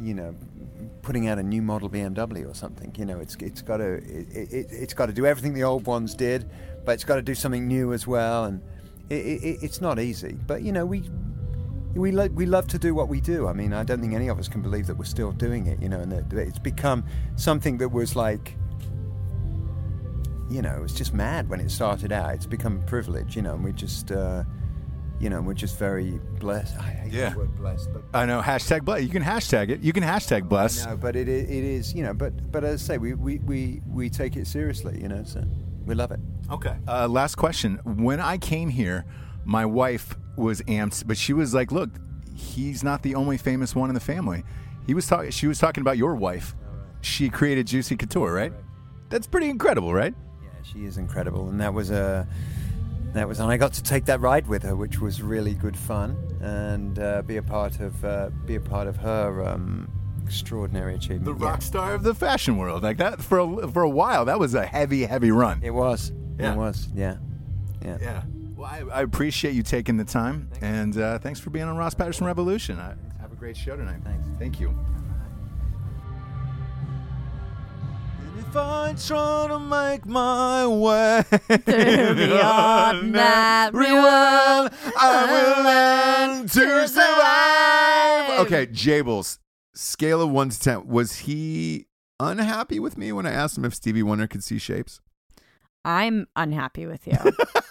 [0.00, 0.34] you know,
[1.02, 2.92] putting out a new model BMW or something.
[2.96, 5.86] You know, it's it's got to it, it, it's got to do everything the old
[5.86, 6.48] ones did,
[6.84, 8.44] but it's got to do something new as well.
[8.44, 8.60] And
[9.10, 10.36] it, it, it's not easy.
[10.46, 11.08] But you know, we
[11.94, 13.46] we lo- we love to do what we do.
[13.48, 15.80] I mean, I don't think any of us can believe that we're still doing it.
[15.82, 17.04] You know, and that it's become
[17.36, 18.56] something that was like.
[20.50, 22.34] You know, it was just mad when it started out.
[22.34, 24.44] It's become a privilege, you know, and we just, uh,
[25.18, 26.78] you know, we're just very blessed.
[26.78, 27.30] I hate Yeah.
[27.30, 28.42] the word blessed, but I know.
[28.42, 29.02] Hashtag bless.
[29.02, 29.80] You can hashtag it.
[29.80, 30.84] You can hashtag bless.
[30.84, 31.94] no, but it it is.
[31.94, 35.08] you know, but but as I say, we, we, we, we take it seriously, you
[35.08, 35.42] know, so
[35.86, 36.20] we love it.
[36.50, 36.76] Okay.
[36.86, 37.80] Uh, last question.
[37.84, 39.06] When I came here,
[39.44, 41.90] my wife was amped, but she was like, "Look,
[42.34, 44.44] he's not the only famous one in the family."
[44.86, 45.30] He was talking.
[45.30, 46.54] She was talking about your wife.
[47.00, 48.52] She created Juicy Couture, right?
[49.10, 50.14] That's pretty incredible, right?
[50.42, 52.26] Yeah, she is incredible, and that was a
[53.12, 55.76] that was, and I got to take that ride with her, which was really good
[55.76, 59.88] fun, and uh, be a part of uh, be a part of her um,
[60.24, 61.24] extraordinary achievement.
[61.24, 62.82] the rock star of the fashion world.
[62.82, 64.24] Like that for a, for a while.
[64.24, 65.60] That was a heavy, heavy run.
[65.62, 66.12] It was.
[66.38, 66.54] Yeah.
[66.54, 66.88] It was.
[66.94, 67.16] Yeah.
[67.84, 67.98] Yeah.
[68.00, 68.22] Yeah.
[68.64, 71.92] Well, I, I appreciate you taking the time, and uh, thanks for being on Ross
[71.92, 72.78] Patterson Revolution.
[72.78, 74.00] I, have a great show tonight.
[74.02, 74.26] Thanks.
[74.38, 74.70] Thank you.
[78.20, 86.30] And if I try to make my way Through the ordinary world, I will learn
[86.38, 88.28] learn to to survive.
[88.28, 88.46] survive.
[88.46, 89.40] Okay, Jables,
[89.74, 90.86] scale of one to ten.
[90.86, 91.84] Was he
[92.18, 95.02] unhappy with me when I asked him if Stevie Wonder could see shapes?
[95.84, 97.18] I'm unhappy with you.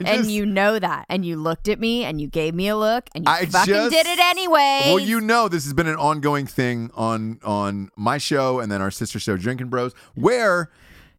[0.04, 1.06] I and you know that.
[1.08, 3.74] And you looked at me and you gave me a look and you I fucking
[3.74, 4.82] just- did it anyway.
[4.86, 8.80] Well, you know this has been an ongoing thing on on my show and then
[8.82, 10.70] our sister show Drinking Bros, where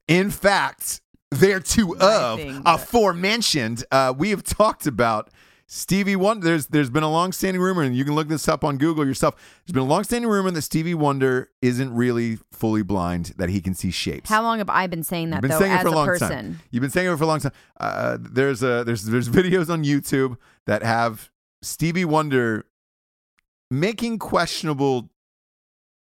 [0.07, 3.83] in fact they're two of aforementioned.
[3.91, 5.29] Uh, we have talked about
[5.69, 6.45] Stevie Wonder.
[6.45, 9.35] There's there's been a long-standing rumor, and you can look this up on Google yourself.
[9.65, 13.73] There's been a long-standing rumor that Stevie Wonder isn't really fully blind; that he can
[13.73, 14.29] see shapes.
[14.29, 16.07] How long have I been saying that You've been though saying it for a long
[16.07, 16.29] person?
[16.29, 16.59] time.
[16.71, 17.51] You've been saying it for a long time.
[17.79, 21.29] Uh, there's a there's there's videos on YouTube that have
[21.61, 22.65] Stevie Wonder
[23.69, 25.09] making questionable.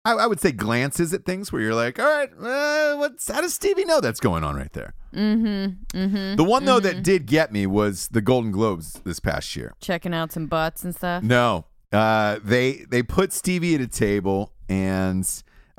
[0.06, 3.40] I, I would say glances at things where you're like, all right, uh, what's how
[3.40, 4.94] does Stevie know that's going on right there?
[5.12, 5.98] Mm-hmm.
[5.98, 6.36] Mm-hmm.
[6.36, 9.74] The one though that did get me was the Golden Globes this past year.
[9.80, 11.22] Checking out some butts and stuff.
[11.22, 15.28] No, uh, they they put Stevie at a table, and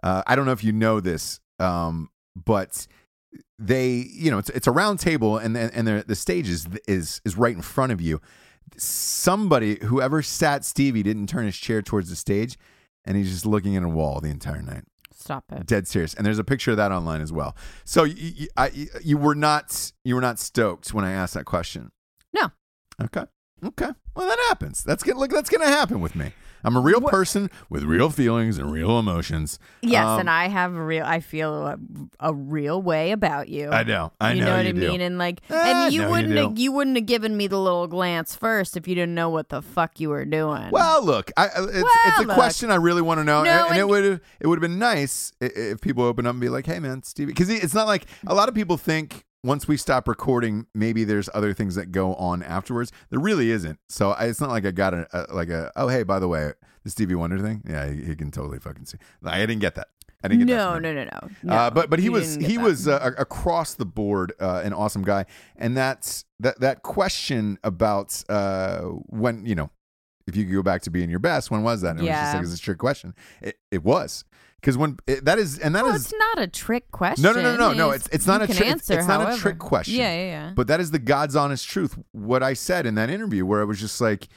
[0.03, 2.85] uh, I don't know if you know this, um, but
[3.59, 7.21] they, you know, it's, it's a round table, and and the the stage is is
[7.23, 8.21] is right in front of you.
[8.75, 12.57] Somebody, whoever sat Stevie, didn't turn his chair towards the stage,
[13.07, 14.83] and he's just looking at a wall the entire night.
[15.13, 15.65] Stop it.
[15.65, 17.55] Dead serious, and there's a picture of that online as well.
[17.83, 21.45] So you, you, I, you were not you were not stoked when I asked that
[21.45, 21.91] question.
[22.33, 22.51] No.
[23.01, 23.25] Okay.
[23.65, 23.89] Okay.
[24.15, 24.83] Well, that happens.
[24.83, 25.31] That's gonna look.
[25.31, 26.33] That's gonna happen with me.
[26.63, 29.59] I'm a real person with real feelings and real emotions.
[29.81, 31.05] Yes, Um, and I have a real.
[31.05, 31.77] I feel a,
[32.19, 33.69] a real way about you.
[33.69, 34.11] I know.
[34.19, 34.79] I you know, know, what you I do.
[34.91, 35.01] mean?
[35.01, 36.39] And like, Eh, and you wouldn't do.
[36.49, 39.49] have, you wouldn't have given me the little glance first if you didn't know what
[39.49, 40.71] the fuck you were doing.
[40.71, 42.35] Well, look, I, it's, it's a look.
[42.35, 44.61] question I really want to know, No, and, and it would have it would have
[44.69, 47.87] been nice if people open up and be like, "Hey, man, Stevie," because it's not
[47.87, 51.91] like a lot of people think once we stop recording, maybe there's other things that
[51.91, 52.91] go on afterwards.
[53.09, 53.79] There really isn't.
[53.89, 56.27] So I, it's not like I got a, a like a oh hey by the
[56.27, 56.51] way
[56.83, 57.63] the Stevie Wonder thing.
[57.67, 58.97] Yeah, he, he can totally fucking see.
[59.23, 59.87] I didn't get that.
[60.23, 60.63] I didn't get that.
[60.65, 60.83] no, him.
[60.83, 61.53] no, no, no, no.
[61.53, 62.63] Uh, but but he was he that.
[62.63, 68.23] was uh, across the board uh, an awesome guy, and that's that that question about
[68.29, 69.69] uh, when you know
[70.27, 71.91] if you could go back to being your best, when was that?
[71.91, 72.39] And It was just Yeah.
[72.39, 73.13] like it's a trick question.
[73.41, 74.25] It, it was
[74.61, 77.23] because when it, that is and that Well, is it's not a trick question.
[77.23, 79.37] no no no no no It's- it's it's not a trick answer, it's not a
[79.37, 79.95] trick question.
[79.95, 80.53] Yeah, yeah, yeah.
[80.55, 81.97] But that is the God's honest truth.
[82.11, 84.27] What I said in that interview, where I was just like,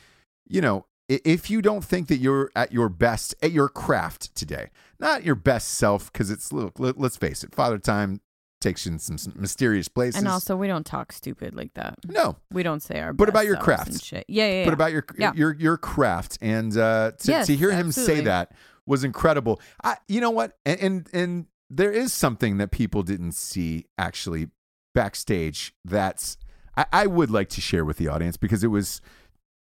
[0.48, 4.68] you know, if you don't think that you're at your best at your craft today,
[4.98, 8.20] not your best self, because it's look, let, let's face it, Father Time
[8.60, 10.18] takes you in some, some mysterious places.
[10.20, 11.98] and also, we don't talk stupid like that.
[12.06, 13.14] no, We don't say our.
[13.14, 13.88] But about your craft.
[13.88, 14.26] and shit.
[14.28, 14.64] Yeah, yeah.
[14.66, 15.32] but about your Yeah.
[15.34, 18.52] your your craft, and uh, to Yes, to hear him say that
[18.86, 19.60] was incredible.
[19.82, 24.48] I, you know what, and, and and there is something that people didn't see actually
[24.94, 26.36] backstage that's
[26.76, 29.00] I, I would like to share with the audience because it was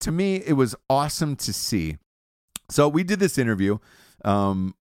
[0.01, 1.99] to me it was awesome to see.
[2.71, 3.79] So we did this interview.
[4.25, 4.75] Um,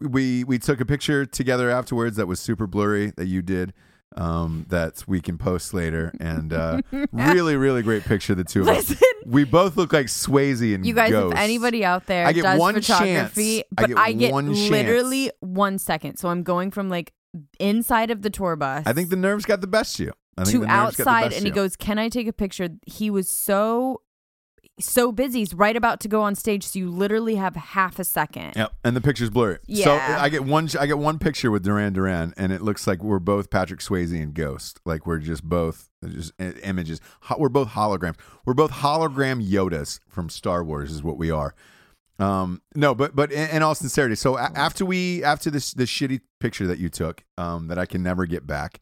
[0.00, 3.72] we we took a picture together afterwards that was super blurry that you did.
[4.16, 6.80] Um, that we can post later, and uh,
[7.12, 8.94] really, really great picture the two of us.
[9.24, 11.34] We both look like Swayze and you guys, Ghost.
[11.34, 13.68] if anybody out there I get does one photography, chance.
[13.78, 14.70] I but get I get one chance.
[14.70, 16.16] literally one second.
[16.16, 17.12] So I'm going from like
[17.60, 18.82] inside of the tour bus.
[18.86, 20.12] I think the nerves got the best of you.
[20.36, 22.68] I to the nerves got the outside and he goes can i take a picture
[22.86, 24.00] he was so
[24.80, 28.04] so busy he's right about to go on stage so you literally have half a
[28.04, 29.58] second Yep, and the picture's blurry.
[29.66, 29.84] Yeah.
[29.84, 30.68] So I get one.
[30.78, 34.12] I get one picture with Duran Duran, and it looks like we're both Patrick Swayze
[34.20, 34.80] and Ghost.
[34.84, 37.00] Like we're just both just images.
[37.38, 38.16] We're both holograms.
[38.44, 40.90] We're both hologram Yodas from Star Wars.
[40.90, 41.54] Is what we are.
[42.18, 45.88] Um, no, but but in, in all sincerity, so a- after we after this this
[45.90, 48.80] shitty picture that you took, um, that I can never get back,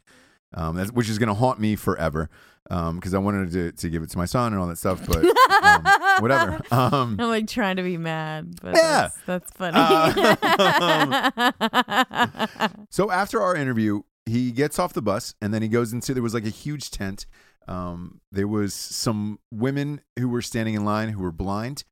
[0.54, 2.28] um, that's, which is gonna haunt me forever,
[2.70, 5.04] um, because I wanted to to give it to my son and all that stuff,
[5.06, 5.24] but
[5.62, 5.84] um,
[6.20, 6.60] whatever.
[6.70, 9.08] Um, i'm like trying to be mad but Yeah.
[9.26, 9.76] that's, that's funny
[12.90, 16.22] So after our interview, he gets off the bus and then he goes into there
[16.22, 17.26] was like a huge tent.
[17.66, 21.84] Um, there was some women who were standing in line who were blind.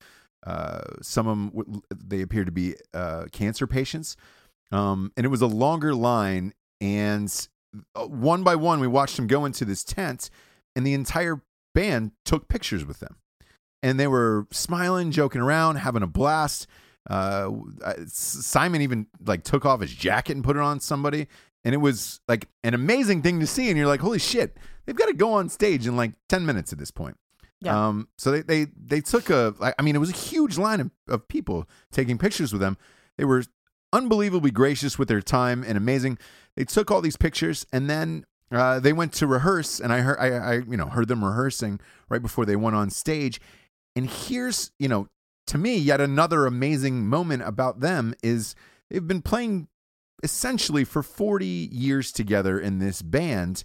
[0.47, 4.17] Uh, some of them they appeared to be uh, cancer patients,
[4.71, 6.55] um, and it was a longer line.
[6.81, 7.33] And
[7.95, 10.31] uh, one by one, we watched them go into this tent,
[10.77, 11.43] and the entire
[11.75, 13.17] band took pictures with them,
[13.83, 16.69] and they were smiling, joking around, having a blast.
[17.09, 17.51] Uh,
[18.07, 21.27] Simon even like took off his jacket and put it on somebody,
[21.65, 23.69] and it was like an amazing thing to see.
[23.69, 26.73] And you're like, holy shit, they've got to go on stage in like ten minutes
[26.73, 27.17] at this point.
[27.61, 27.89] Yeah.
[27.89, 30.81] Um, so they, they they took a like, I mean it was a huge line
[30.81, 32.77] of, of people taking pictures with them.
[33.17, 33.45] They were
[33.93, 36.19] unbelievably gracious with their time and amazing.
[36.55, 40.19] They took all these pictures and then uh, they went to rehearse and I heard
[40.19, 43.41] I, I you know heard them rehearsing right before they went on stage.
[43.95, 45.09] And here's you know
[45.49, 48.55] to me yet another amazing moment about them is
[48.91, 49.69] they've been playing
[50.23, 53.65] essentially for 40 years together in this band.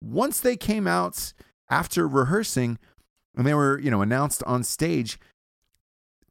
[0.00, 1.32] Once they came out
[1.70, 2.78] after rehearsing
[3.36, 5.18] and they were, you know, announced on stage,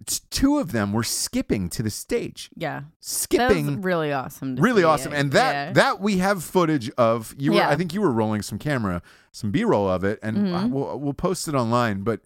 [0.05, 2.49] t- two of them were skipping to the stage.
[2.55, 2.81] Yeah.
[2.99, 4.55] Skipping was really awesome.
[4.57, 4.85] really see.
[4.85, 5.13] awesome.
[5.13, 5.71] And that Yeah.
[5.73, 7.33] that we have footage of.
[7.37, 7.69] You were Yeah.
[7.69, 10.69] I think you were rolling some camera, some B-roll of it and uh, Mhm.
[10.71, 12.21] we'll we'll post it online, but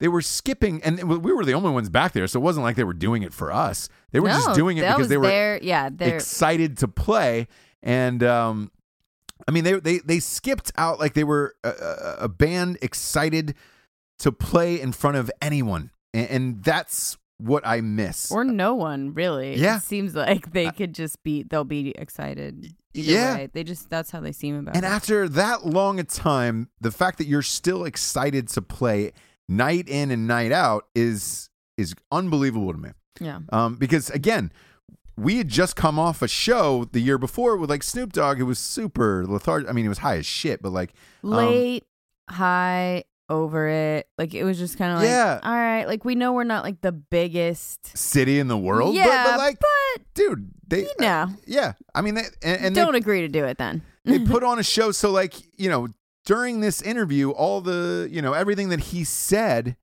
[0.00, 2.74] they were skipping and we were the only ones back there, so it wasn't like
[2.76, 3.88] they were doing it for us.
[4.10, 7.46] They were just doing it because they were their, yeah, they're excited to play
[7.84, 8.70] and um
[9.48, 11.70] i mean they they they skipped out like they were a,
[12.20, 13.56] a band excited
[14.20, 19.14] to play in front of anyone and, and that's what i miss or no one
[19.14, 19.56] really.
[19.56, 19.78] Yeah.
[19.78, 22.74] It seems like they could just be they'll be excited.
[22.94, 23.36] Yeah.
[23.36, 23.48] way.
[23.52, 24.86] They just that's how they seem about and it.
[24.86, 29.12] And after that long a time the fact that you're still excited to play
[29.48, 32.90] night in and night out is is unbelievable to me
[33.20, 33.40] yeah.
[33.50, 34.52] um because again
[35.16, 38.40] we had just come off a show the year before with like Snoop Dogg.
[38.40, 39.68] It was super lethargic.
[39.68, 41.84] I mean, it was high as shit, but like, um, Late,
[42.30, 44.06] high, over it.
[44.18, 45.40] Like it was just kind of like Yeah.
[45.42, 48.94] all right, like we know we're not like the biggest city in the world.
[48.94, 51.72] but- Yeah, but, like, but dude, they, you know, yeah.
[51.94, 53.82] I mean, they, and, and they, don't agree to do it then.
[54.04, 54.90] they put on a show.
[54.92, 55.88] So, like, you know,
[56.24, 59.76] during this interview, all the, you know, everything that he said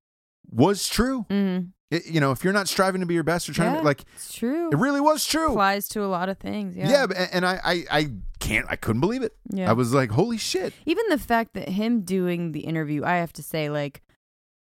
[0.49, 1.25] was true.
[1.29, 1.71] Mhm.
[1.91, 3.85] It- you know, if you're not striving to be your best or trying Yeah, to,
[3.85, 4.69] like, It's true.
[4.71, 5.47] it really was true.
[5.49, 6.75] applies to a lot of things.
[6.75, 6.89] Yeah.
[6.89, 9.33] Yeah, but- and I, I, I can't, I couldn't believe it.
[9.51, 9.69] Yeah.
[9.69, 10.73] I was like, holy shit.
[10.85, 14.03] Even the fact that him doing the interview, I have to say, like,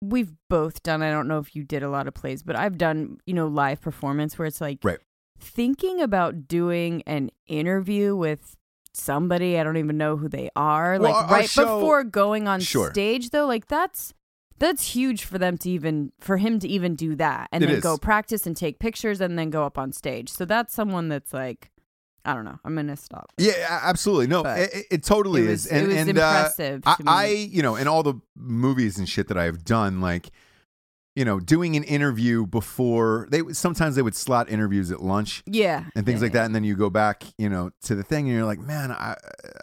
[0.01, 2.77] we've both done, I don't know if you did a lot of plays, but I've
[2.77, 4.99] done, you know, live performance where it's like Right.
[5.37, 8.55] thinking about doing an interview with
[8.93, 12.61] somebody, I don't even know who they are, Well, like right show- before going on
[12.61, 12.91] Sure.
[12.91, 14.13] stage though, like that's
[14.59, 17.77] that's huge for them to even for him to even do that and It then
[17.77, 17.83] is.
[17.83, 20.29] go practice and take pictures and then go up on stage.
[20.29, 21.71] So that's someone that's like
[22.25, 22.59] I don't know.
[22.65, 23.31] I'm gonna stop.
[23.37, 24.27] Yeah, absolutely.
[24.27, 25.63] No, it, it- totally it is.
[25.63, 27.31] was- and it was and, impressive Uh, to I, me.
[27.31, 30.29] I, you know, in all the movies and shit that I have done, like,
[31.15, 35.85] you know, doing an interview before they sometimes they would slot interviews at lunch Yeah.
[35.95, 38.27] and things Yeah, like that, and then you go back, you know, to the thing,
[38.27, 39.15] and you're like, man, I,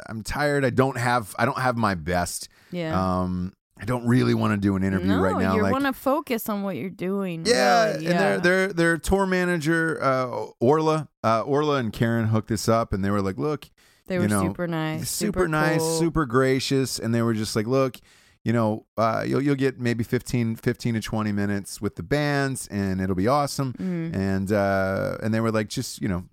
[0.09, 0.64] I'm tired.
[0.64, 2.49] I don't have, I don't have my best.
[2.72, 3.20] Yeah.
[3.20, 5.54] Um, I don't really want to do an interview no, right now.
[5.54, 7.44] you like, want to focus on what you're doing.
[7.44, 8.40] yeah, really, and their yeah.
[8.40, 13.10] their their tour manager uh, Orla, uh, Orla and Karen hooked this up, and they
[13.10, 13.68] were like, "Look,
[14.06, 15.98] they were know, super nice, super, nice, cool.
[15.98, 17.98] super gracious, and they were just like, "Look,
[18.44, 22.66] you know, uh, you'll you'll get maybe 15, 15 to twenty minutes with the bands,
[22.68, 24.16] and it'll be awesome." Mhm.
[24.16, 26.24] And uh, and they were like, "Just you know,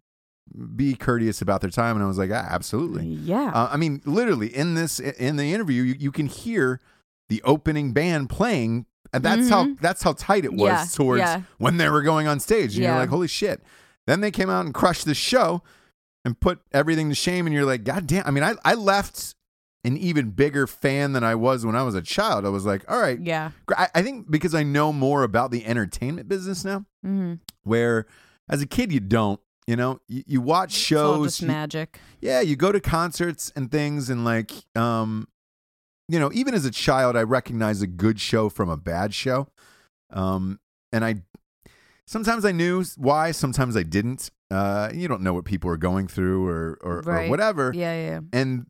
[0.75, 3.51] be courteous about their time," and I was like, ah, "Absolutely." Yeah.
[3.53, 6.79] Uh, I mean, literally in this in the interview, you, you can hear
[7.33, 9.79] the opening band playing, and that's how Mhm.
[9.79, 11.41] that's how tight it was Yeah, towards yeah.
[11.57, 12.75] when they were going on stage.
[12.75, 13.63] And you're like, holy shit!
[14.05, 15.63] Then they came out and crushed the show
[16.25, 18.25] and put everything to shame, and you're like, god damn!
[18.27, 19.35] I mean, I I left
[19.85, 22.45] an even bigger fan than I was when I was a child.
[22.45, 23.51] I was like, all right, yeah.
[23.75, 27.33] I, I think because I know more about the entertainment business now, Mm-hmm.
[27.63, 28.05] where
[28.49, 29.39] as a kid you don't.
[29.65, 31.97] You know, you, you watch shows, just you- magic.
[32.19, 35.25] yeah, you go to concerts and things, and like, um,
[36.07, 39.47] you know, even as a child, I recognize a good show from a bad show.
[40.11, 40.59] Um,
[40.91, 41.23] and I
[42.05, 44.29] sometimes I knew why, sometimes I didn't.
[44.51, 47.71] Uh, you don't know what people are going through or or, or whatever.
[47.73, 48.19] Yeah, yeah.
[48.31, 48.67] And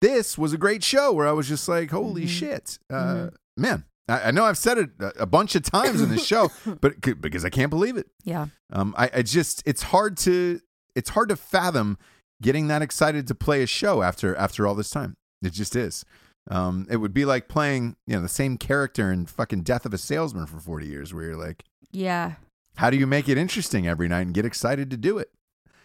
[0.00, 2.28] this was a great show where I was just like, holy Mhm.
[2.28, 3.34] shit, uh, Mhm.
[3.56, 3.84] man.
[4.08, 6.50] I, I know I've said it a, a bunch of times in this show,
[6.80, 8.06] but because I can't believe it.
[8.24, 8.46] Yeah.
[8.72, 10.60] Um, I, I just it's hard to
[10.94, 11.98] it's hard to fathom
[12.42, 15.16] getting that excited to play a show after after all this time.
[15.42, 16.04] It just is.
[16.48, 19.92] Um, it would be like playing you know the same character in fucking Death of
[19.94, 22.34] a Salesman for forty years, where you're like, Yeah.
[22.76, 25.30] how do you make it interesting every night and get excited to do it?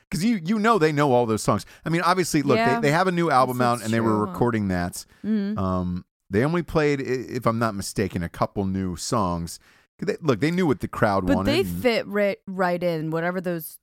[0.09, 1.65] Because you you know they know all those songs.
[1.85, 2.75] I mean, obviously, look, Yeah.
[2.75, 5.05] they, they have a new album That's out and they were recording that.
[5.25, 5.57] Mm-hmm.
[5.57, 9.59] Um, they only played, if I'm not mistaken, a couple new songs.
[9.99, 11.51] They, look, they knew what the crowd but wanted.
[11.51, 13.77] they fit right right in whatever those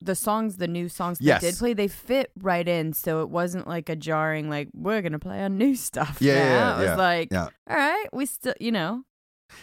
[0.00, 1.40] the songs the new songs Yes.
[1.42, 5.00] they did play they fit right in so it wasn't like a jarring like we're
[5.02, 6.40] gonna play on new stuff Yeah, now.
[6.44, 7.48] yeah, it was yeah, like yeah.
[7.70, 9.04] all right we still you know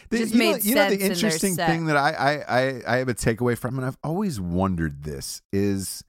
[0.09, 1.69] The- Just you know, made you know the in interesting set.
[1.69, 5.41] thing that I, I, I, I have a takeaway from, and I've always wondered this
[5.51, 6.03] is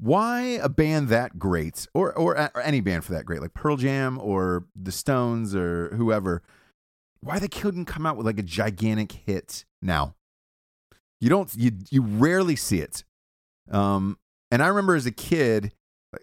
[0.00, 3.76] why a band that great, or, or or any band for that great, like Pearl
[3.76, 6.42] Jam or the Stones or whoever,
[7.20, 10.14] why they couldn't come out with like a gigantic hit now.
[11.20, 13.04] You don't you you rarely see it.
[13.70, 14.18] Um,
[14.50, 15.72] and I remember as a kid,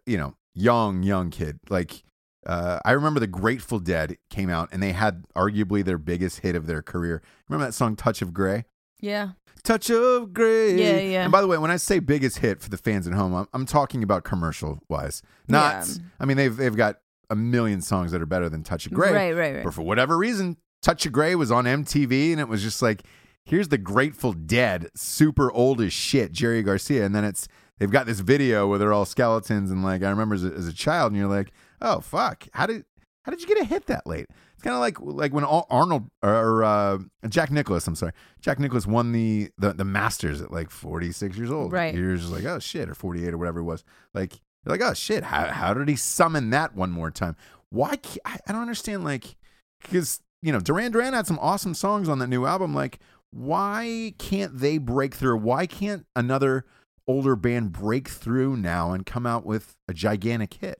[0.05, 2.03] you know, young young kid, like
[2.45, 6.55] uh, I remember the Grateful Dead came out and they had arguably their biggest hit
[6.55, 7.21] of their career.
[7.47, 8.65] Remember that song "Touch of Grey?
[8.99, 9.31] Yeah.
[9.63, 10.75] Touch of Grey.
[10.75, 11.23] Yeah, yeah.
[11.23, 13.47] And by the way, when I say biggest hit for the fans at home, I'm,
[13.53, 15.21] I'm talking about commercial wise.
[15.47, 15.87] Not.
[15.87, 15.95] Yeah.
[16.19, 19.11] I mean, they've they've got a million songs that are better than Touch of Grey.
[19.11, 19.63] Right, right, right.
[19.63, 23.03] But for whatever reason, Touch of Grey was on MTV, and it was just like,
[23.45, 27.47] here's the Grateful Dead, super old as shit, Jerry Garcia, and then it's
[27.79, 30.67] they've got this video where they're all skeletons, and like I remember as a, as
[30.67, 32.85] a child, and you're like, oh fuck, how did
[33.23, 34.27] how did you get a hit that late?
[34.53, 38.59] It's kind of like like when Ar- Arnold or uh, Jack Nicklaus, I'm sorry, Jack
[38.59, 41.71] Nicklaus won the, the the Masters at like 46 years old.
[41.71, 41.93] Right.
[41.93, 43.83] You're just like, oh shit, or 48 or whatever it was.
[44.13, 47.35] Like you're like, oh shit, how how did he summon that one more time?
[47.69, 47.97] Why?
[48.25, 49.03] I, I don't understand.
[49.03, 49.35] Like,
[49.81, 52.73] because you know, Duran Duran had some awesome songs on that new album.
[52.73, 52.99] Like,
[53.31, 55.37] why can't they break through?
[55.37, 56.65] Why can't another
[57.07, 60.79] older band break through now and come out with a gigantic hit?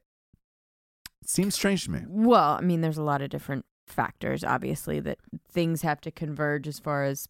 [1.22, 2.02] It seems strange to me.
[2.08, 5.18] Well, I mean, there's a lot of different factors, obviously, that
[5.50, 7.28] things have to converge as far as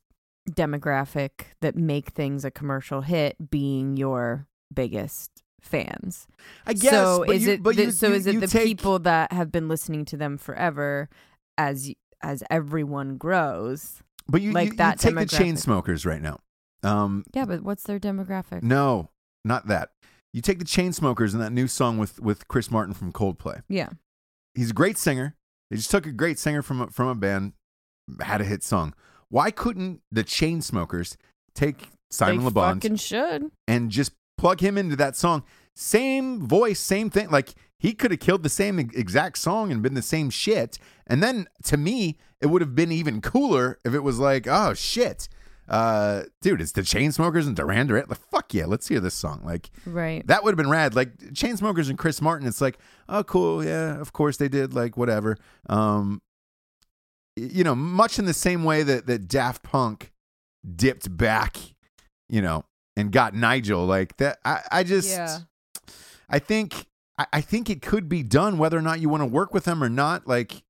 [0.49, 1.29] demographic
[1.61, 6.27] that make things a commercial hit being your biggest fans.
[6.65, 6.91] I guess.
[6.91, 9.31] so but is you- it the, you- so you- is it the take- people that
[9.33, 11.09] have been listening to them forever
[11.57, 11.91] as
[12.21, 14.01] as everyone grows?
[14.31, 16.39] But you, like you, you take the Chainsmokers right now.
[16.83, 18.63] Um, Yeah, but what's their demographic?
[18.63, 19.09] no,
[19.43, 19.89] not that.
[20.33, 23.63] You take the Chainsmokers and that new song with with Chris Martin from Coldplay.
[23.67, 23.89] Yeah.
[24.55, 25.35] He's a great singer.
[25.69, 27.53] They just took a great singer from a, from a band,
[28.21, 28.93] had a hit song.
[29.29, 31.17] Why couldn't the Chainsmokers
[31.55, 33.51] take Simon they Le Bon fucking should.
[33.67, 35.43] and just plug him into that song?
[35.75, 37.29] Same voice, same thing.
[37.29, 40.77] Like he could have killed the same exact song and been the same shit.
[41.11, 44.73] And then to me, it would have been even cooler if it was like, oh
[44.73, 45.27] shit,
[45.67, 48.05] uh, dude, it's the Chainsmokers and Duran Duran.
[48.07, 49.41] Like fuck yeah, let's hear this song.
[49.43, 50.25] Like Right.
[50.27, 50.95] that would have been rad.
[50.95, 54.73] Like Chainsmokers and Chris Martin, it's like, oh, cool, yeah, of course they did.
[54.73, 55.37] Like whatever.
[55.69, 56.21] Um,
[57.35, 60.11] you know, much in the same way that that Daft Punk
[60.75, 61.57] dipped back,
[62.29, 62.63] you know,
[62.95, 63.85] and got Nile.
[63.85, 65.39] Like that, I, I just, Yeah.
[66.29, 66.85] I think,
[67.17, 69.65] I, I think it could be done, whether or not you want to work with
[69.65, 70.27] them or not.
[70.27, 70.63] Like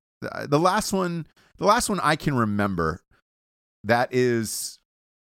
[0.48, 1.26] the, last one,
[1.58, 3.00] the last one I can remember,
[3.84, 4.78] that is,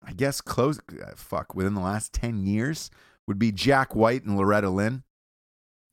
[0.04, 0.80] I guess, close.
[1.16, 2.90] Fuck, within the last ten years
[3.26, 5.02] would be Jack White and Loretta Lynn.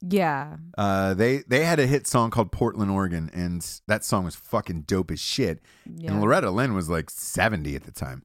[0.01, 0.57] Yeah.
[0.77, 4.81] Uh, they they had a hit song called Portland, Oregon, and that song was fucking
[4.81, 5.61] dope as shit.
[5.85, 6.11] Yeah.
[6.11, 8.23] And Loretta Lynn was like seventy at the time.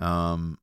[0.00, 0.58] Um,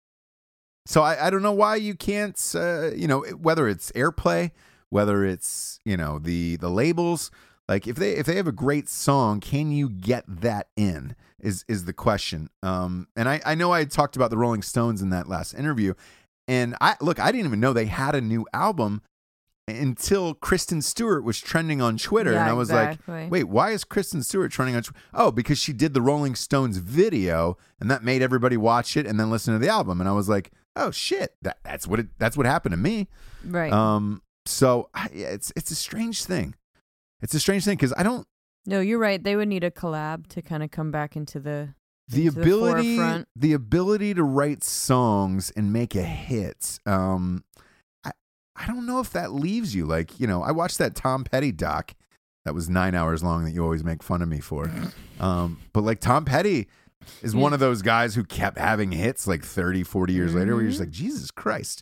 [0.88, 4.52] so I, I don't know why you can't, uh, you know, whether it's airplay,
[4.90, 7.32] whether it's you know the the labels.
[7.68, 11.16] Like if they if they have a great song, can you get that in?
[11.40, 12.50] Is is the question.
[12.64, 15.94] Um, and I I know I talked about the Rolling Stones in that last interview,
[16.48, 19.02] and I look I didn't even know they had a new album
[19.68, 23.24] until Kristen Stewart was trending on Twitter, Yeah, and I was exactly.
[23.24, 24.84] like, wait, why is Kristen Stewart trending on?
[24.84, 29.08] Tw- oh, because she did the Rolling Stones video, and that made everybody watch it
[29.08, 32.00] and then listen to the album, and I was like, oh shit, that, that's what
[32.00, 33.08] it that's what happened to me.
[33.44, 33.74] Right.
[33.74, 36.54] Um, so I, it's it's a strange thing.
[37.26, 38.26] It's a strange thing because I don't
[38.68, 39.22] no, you're right.
[39.24, 41.74] They would need a collab to kind of come back into the
[42.08, 43.28] the into ability forefront.
[43.36, 46.80] the ability to write songs and make a hit.
[46.86, 47.44] Um,
[48.04, 48.12] I
[48.56, 51.52] I don't know if that leaves you like you know I watched that Tom Petty
[51.52, 51.94] doc
[52.46, 54.72] that was nine hours long that you always make fun of me for.
[55.20, 56.68] Um, but like Tom Petty
[57.24, 60.62] is one of those guys who kept having hits like 30, 40 years later where
[60.62, 60.86] you're just Mhm.
[60.86, 61.82] like, Jesus Christ.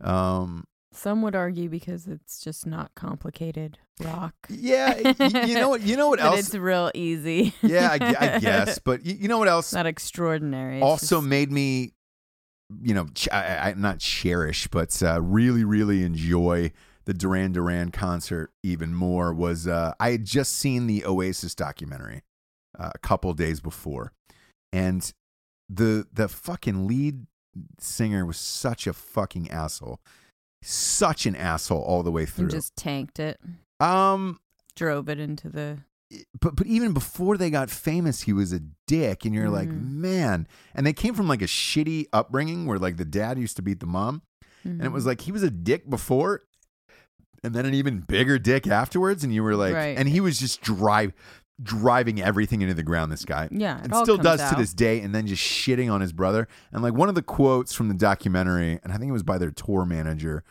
[0.00, 0.64] Um,
[0.94, 4.34] Some would argue because it's just not complicated rock.
[4.48, 5.82] yeah, y- you know what?
[5.82, 6.38] You know what else?
[6.40, 7.52] it's real easy.
[7.62, 8.78] yeah, I, I guess.
[8.78, 9.72] But you, you know what else?
[9.72, 10.76] Not extraordinary.
[10.76, 11.92] It's also just- made me,
[12.82, 16.72] you know, ch- I, I, not cherish, but uh, really, really enjoy
[17.06, 19.34] the Duran Duran concert even more.
[19.34, 22.22] Was uh, I had just seen the Oasis documentary
[22.78, 24.12] uh, a couple days before,
[24.72, 25.12] and
[25.68, 27.26] the the fucking lead
[27.78, 30.00] singer was such a fucking asshole,
[30.64, 32.44] such an asshole all the way through.
[32.44, 33.40] and just tanked it,
[33.80, 34.38] um,
[34.76, 35.78] drove it into the.
[36.40, 39.90] but but even before they got famous, he was a dick, and you're like, Mhm.
[39.92, 40.46] man.
[40.74, 43.80] And they came from like a shitty upbringing where like the dad used to beat
[43.80, 44.22] the mom,
[44.62, 44.94] and it Mm-hmm.
[44.94, 46.42] was like he was a dick before,
[47.42, 49.98] and then an even bigger dick afterwards, and you were like, Right.
[49.98, 51.12] and he was just dry.
[51.62, 53.12] Driving everything into the ground.
[53.12, 55.00] This guy, Yeah, it and still does to this day.
[55.00, 56.48] And then just shitting on his brother.
[56.72, 59.38] And like one of the quotes from the documentary, and I think it was by
[59.38, 60.42] their tour manager,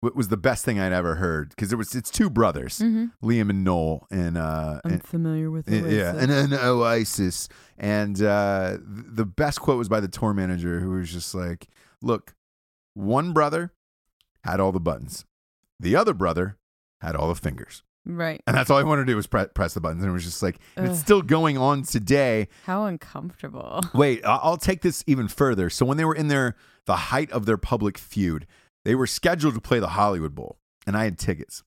[0.00, 3.50] wa- was the best thing I'd ever heard because it was it's two brothers, Liam
[3.50, 4.40] and Noel, and uh,
[4.84, 4.86] Mm-hmm.
[4.88, 6.22] I'm and- familiar with yeah, Oasis.
[6.22, 7.48] and then Oasis.
[7.76, 11.66] And uh, the best quote was by the tour manager, who was just like,
[12.00, 12.34] "Look,
[12.94, 13.72] one brother
[14.44, 15.24] had all the buttons,
[15.80, 16.56] the other brother
[17.00, 18.42] had all the fingers, right.
[18.46, 20.24] and that's all I wanted to do was pre- press the buttons." And it was
[20.24, 22.48] just like, and it's still going on today.
[22.64, 23.80] How uncomfortable.
[23.94, 25.70] Wait, I- I'll take this even further.
[25.70, 28.46] So when they were in their the height of their public feud,
[28.84, 31.62] they were scheduled to play the Hollywood Bowl, and I had tickets.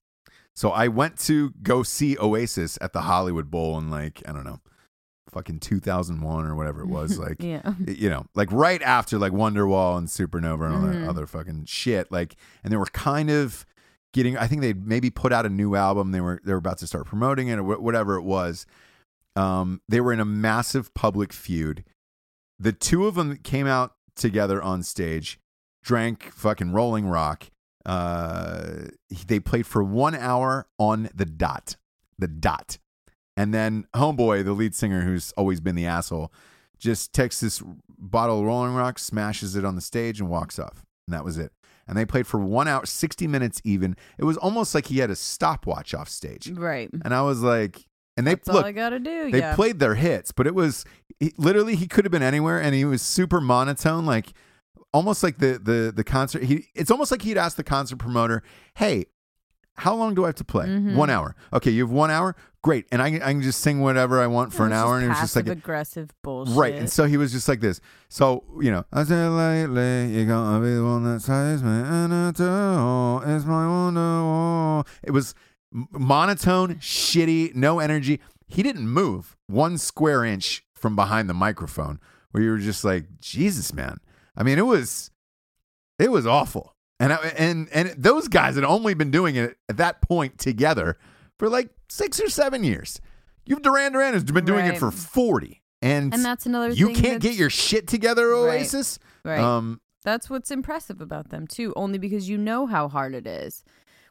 [0.54, 4.44] So I went to go see Oasis at the Hollywood Bowl in like I don't
[4.44, 4.60] know,
[5.30, 7.18] fucking 2001 or whatever it was.
[7.22, 7.72] Like yeah.
[7.86, 11.08] you know, like right after like Wonderwall and Supernova and all that Mhm.
[11.08, 12.10] other fucking shit.
[12.12, 13.64] Like, and they were kind of
[14.12, 14.36] getting.
[14.36, 16.12] I think they maybe put out a new album.
[16.12, 18.66] They were they were about to start promoting it or wh- whatever it was.
[19.34, 21.84] Um, they were in a massive public feud.
[22.58, 25.40] The two of them came out together on stage,
[25.82, 27.50] drank fucking Rolling Rock.
[27.84, 28.88] Uh,
[29.26, 31.76] they played for one hour on the dot,
[32.18, 32.78] the dot,
[33.36, 36.32] and then Homeboy, the lead singer, who's always been the asshole,
[36.78, 37.62] just takes this
[37.98, 40.84] bottle of Rolling Rock, smashes it on the stage, and walks off.
[41.08, 41.52] And that was it.
[41.88, 43.96] And they played for one hour, 60 minutes even.
[44.18, 46.50] It was almost like he had a stopwatch off stage.
[46.50, 46.88] Right.
[47.04, 49.30] And I was like, and they That's all look, I gotta do.
[49.30, 49.54] they yeah.
[49.54, 50.84] played their hits, but it was
[51.18, 54.32] he, literally he could have been anywhere, and he was super monotone, like
[54.92, 56.42] almost like the the the concert.
[56.42, 58.42] He it's almost like he'd ask the concert promoter,
[58.74, 59.06] "Hey,
[59.76, 60.66] how long do I have to play?
[60.66, 60.94] Mhm.
[60.94, 61.34] One hour.
[61.52, 62.36] Okay, you have one hour.
[62.62, 65.06] Great, and I can- I can just sing whatever I want for an hour." And
[65.06, 66.56] it was just like aggressive bullshit.
[66.56, 67.80] Right, and so he was just like this.
[68.08, 72.12] So you know, I said lately, you're gonna be the one that saves me, and
[72.28, 72.38] it's
[73.46, 74.84] my wonder.
[75.02, 75.34] It was
[75.90, 78.20] monotone, shitty, no energy.
[78.46, 81.98] He didn't move one square inch from behind the microphone,
[82.30, 83.98] where you were just like, Jesus, man.
[84.36, 85.10] I mean, it was,
[85.98, 86.71] it was awful.
[87.02, 90.98] And I, and and those guys had only been doing it at that point together
[91.38, 93.00] for like six or seven years.
[93.44, 97.20] You've Duran Duran has been doing it for forty, and And that's another you can't
[97.20, 98.60] get your shit together, Right.
[98.60, 99.00] Oasis.
[99.24, 99.40] right.
[99.40, 103.64] Um, That's what's impressive about them too, only because you know how hard it is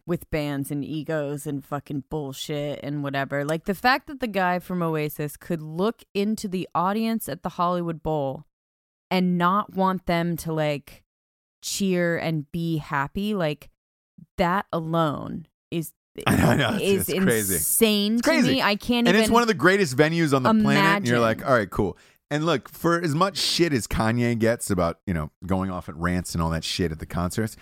[0.05, 3.45] with bands and egos and fucking bullshit and whatever.
[3.45, 7.49] Like the fact that the guy from Oasis could look into the audience at the
[7.49, 8.43] Hollywood Bowl
[9.09, 11.00] and not want them to like
[11.61, 13.69] cheer and be happy, like
[14.37, 15.91] that alone is
[16.27, 17.55] I know, it's- is it's crazy.
[17.55, 18.51] insane It's to crazy.
[18.55, 18.61] me.
[18.61, 20.97] I can't and even it's one of the greatest venues on the planet.
[20.97, 21.97] And you're like, all right, cool.
[22.29, 25.95] And look, for as much shit as Kanye gets about, you know, going off at
[25.97, 27.55] rants and all that shit at the concerts,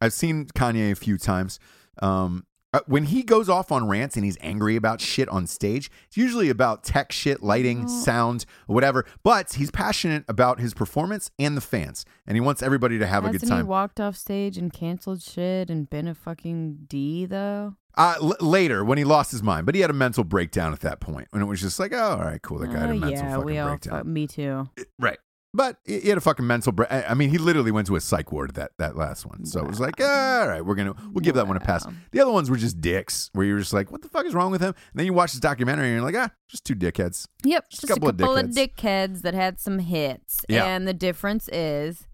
[0.00, 1.58] I've seen Kanye a few times.
[2.00, 5.90] Um, uh, when he goes off on rants and he's angry about shit on stage,
[6.06, 9.04] it's usually about tech shit, lighting, sound, whatever.
[9.22, 13.24] But he's passionate about his performance and the fans, and he wants everybody to have
[13.24, 13.64] a Hasn't good time.
[13.64, 17.74] he walked off stage and canceled shit and been a fucking D though?
[17.94, 20.80] Uh, l- later, when he lost his mind, but he had a mental breakdown at
[20.80, 22.92] that point, when it was just like, oh, all right, cool, that guy had a
[22.92, 23.68] Uh, mental yeah, fucking we all.
[23.68, 24.12] breakdown.
[24.12, 24.68] me too.
[24.98, 25.18] Right.
[25.54, 26.90] But he had a fucking mental break.
[26.90, 29.44] I mean, he literally went to a psych ward that that last one.
[29.44, 31.86] So it was like, "Ah, all right, we're gonna we'll give that one a pass.
[32.10, 34.32] The other ones were just dicks, where you were just like, what the fuck is
[34.32, 34.68] wrong with him?
[34.70, 37.26] And then you watch this documentary and you're like, ah, just two dickheads.
[37.44, 40.40] Yep, Just just, a a couple couple, of of, dickheads that had some hits.
[40.48, 40.64] Yeah.
[40.64, 42.06] And the difference is,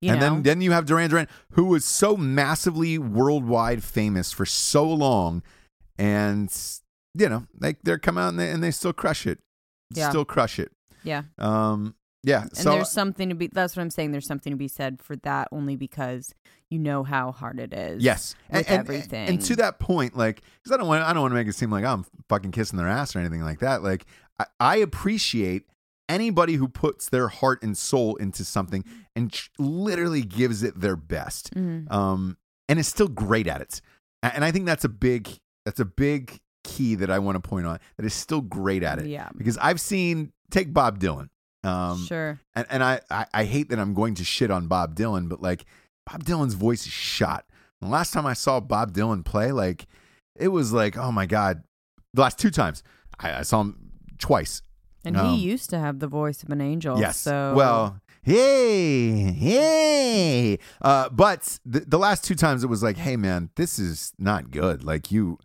[0.00, 4.32] you and know, then then you have Duran Duran, who was so massively worldwide famous
[4.32, 5.42] for so long,
[5.98, 6.50] and
[7.14, 9.40] you know, like they're come out and they and they still crush it,
[9.92, 10.08] Yeah.
[10.08, 10.72] still crush it.
[11.04, 11.24] yeah.
[11.36, 12.42] Um, yeah.
[12.42, 13.46] And so there's something to be.
[13.48, 14.12] That's what I'm saying.
[14.12, 16.34] There's something to be said for that, only because
[16.70, 18.02] you know how hard it is.
[18.02, 19.28] Yes, and, with and- everything.
[19.28, 21.54] And to that point, like, because I don't want, I don't want to make it
[21.54, 23.82] seem like I'm fucking kissing their ass or anything like that.
[23.82, 24.04] Like,
[24.38, 25.64] I, I appreciate
[26.08, 28.82] anybody who puts their heart and soul into something
[29.14, 31.90] and ch- literally gives it their best, Mhm.
[31.92, 32.36] um,
[32.68, 33.80] and is still great at it.
[34.22, 35.28] And I think that's a big,
[35.64, 37.78] that's a big key that I want to point on.
[37.96, 39.06] That is still great at it.
[39.06, 39.28] Yeah.
[39.36, 41.28] Because I've seen, take Bob Dylan.
[41.64, 42.40] Um, sure.
[42.54, 45.42] and, and I, I, I hate that I'm going to shit on Bob Dylan, but
[45.42, 45.64] like
[46.06, 47.44] Bob Dylan's voice is shot.
[47.80, 49.86] The last time I saw Bob Dylan play, like
[50.36, 51.62] it was like, oh my God.
[52.14, 52.82] The last two times
[53.18, 54.62] I, I saw him twice.
[55.04, 56.98] And um, he used to have the voice of an angel.
[56.98, 57.18] yes.
[57.18, 60.58] So Well, hey, hey.
[60.80, 64.50] Uh, but the, the last two times it was like, hey man, this is not
[64.50, 64.84] good.
[64.84, 65.38] Like you,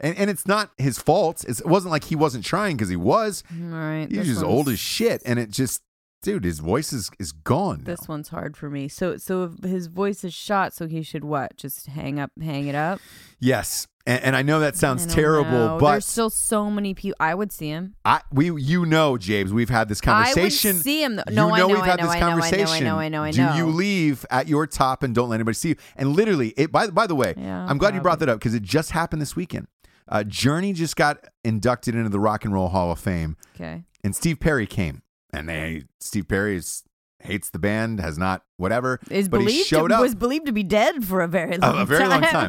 [0.00, 1.44] and, and it's not his fault.
[1.46, 3.42] It's, it wasn't like he wasn't trying because he was.
[3.58, 4.06] Right.
[4.10, 5.22] He's just old as shit.
[5.24, 5.82] And it just,
[6.22, 7.78] dude, his voice is, is gone.
[7.78, 7.84] now.
[7.84, 8.88] This one's hard for me.
[8.88, 11.56] So, so if his voice is shot, so he should what?
[11.56, 13.00] Just hang up, hang it up.
[13.40, 13.86] Yes.
[14.06, 15.78] And, and I know that sounds I don't terrible, know.
[15.78, 17.14] but there's still so many people.
[17.20, 17.94] I would see him.
[18.06, 20.38] I we you know, James, we've had this conversation.
[20.38, 20.76] I would conversation.
[20.76, 21.24] see him, though.
[21.28, 22.96] You No, I know, we've I had know, this I know, I know, I know,
[22.96, 25.56] I know, I know, I Do you leave at your top and don't let anybody
[25.56, 25.76] see you?
[25.94, 28.54] And literally, it by by the way, Yeah, I'm glad you brought that up because
[28.54, 29.66] it just happened this weekend.
[30.08, 33.84] Uh, Journey just got inducted into the Rock and Roll Hall of Fame, Okay.
[34.02, 35.02] and Steve Perry came,
[35.32, 36.82] and they Steve Perry is,
[37.20, 40.00] hates the band, has not whatever, Is but he showed to, up.
[40.00, 42.48] was believed to be dead for a very long a very long time.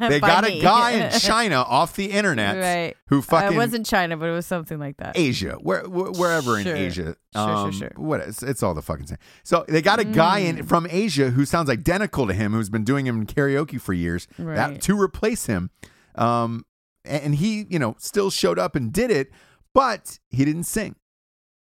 [0.00, 2.96] They got a guy in China off the internet Right.
[3.08, 5.16] who fucking it wasn't China, but it was something like that.
[5.18, 6.76] Asia, where, wh- wherever Sure.
[6.76, 7.02] in Asia.
[7.02, 7.92] Sure, sure, Um, sure.
[7.96, 9.18] What it's, it's all the fucking same.
[9.42, 10.58] So they got a guy Mm.
[10.60, 13.94] in from Asia who sounds identical to him, who's been doing him in karaoke for
[13.94, 14.28] years.
[14.38, 15.70] That to replace him,
[16.14, 16.64] um,
[17.04, 19.30] and he, you know, still showed up and did it,
[19.74, 20.96] but he didn't sing.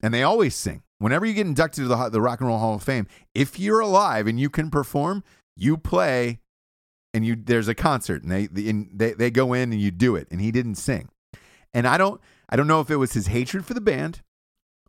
[0.03, 0.83] And they always sing.
[0.99, 3.81] Whenever you get inducted to the the Rock and Roll Hall of Fame, if you're
[3.81, 5.23] alive and you can perform,
[5.55, 6.41] you play,
[7.13, 9.91] and you there's a concert, and they the, and they they go in and you
[9.91, 11.09] do it, and he didn't sing.
[11.75, 14.23] And I don't I don't know if it was his hatred for the band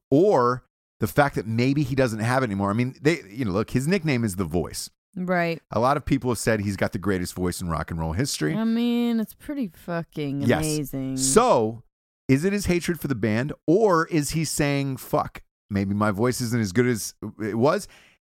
[0.09, 0.63] or
[0.99, 2.69] the fact that maybe he doesn't have it anymore.
[2.69, 4.89] I mean, they you know, look, his nickname is The Voice.
[5.17, 5.59] Right.
[5.71, 8.13] A lot of people have said he's got the greatest voice in rock and roll
[8.13, 8.53] history.
[8.55, 10.59] I mean, it's pretty fucking Yes.
[10.59, 11.17] amazing.
[11.17, 11.83] So,
[12.27, 16.39] is it his hatred for the band or is he saying fuck, maybe my voice
[16.41, 17.87] isn't as good as it was?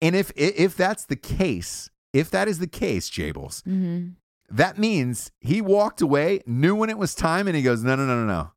[0.00, 4.10] And if if that's the case, if that is the case, Jables, hmm
[4.50, 8.06] that means he walked away, knew when it was time, and he goes, no, no,
[8.06, 8.52] no, no, no.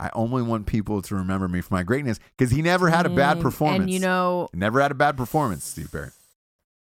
[0.00, 3.10] I only want people to remember me for my greatness because he never had a
[3.10, 3.82] bad performance.
[3.82, 6.12] And you know, never had a bad performance, Steve Perry.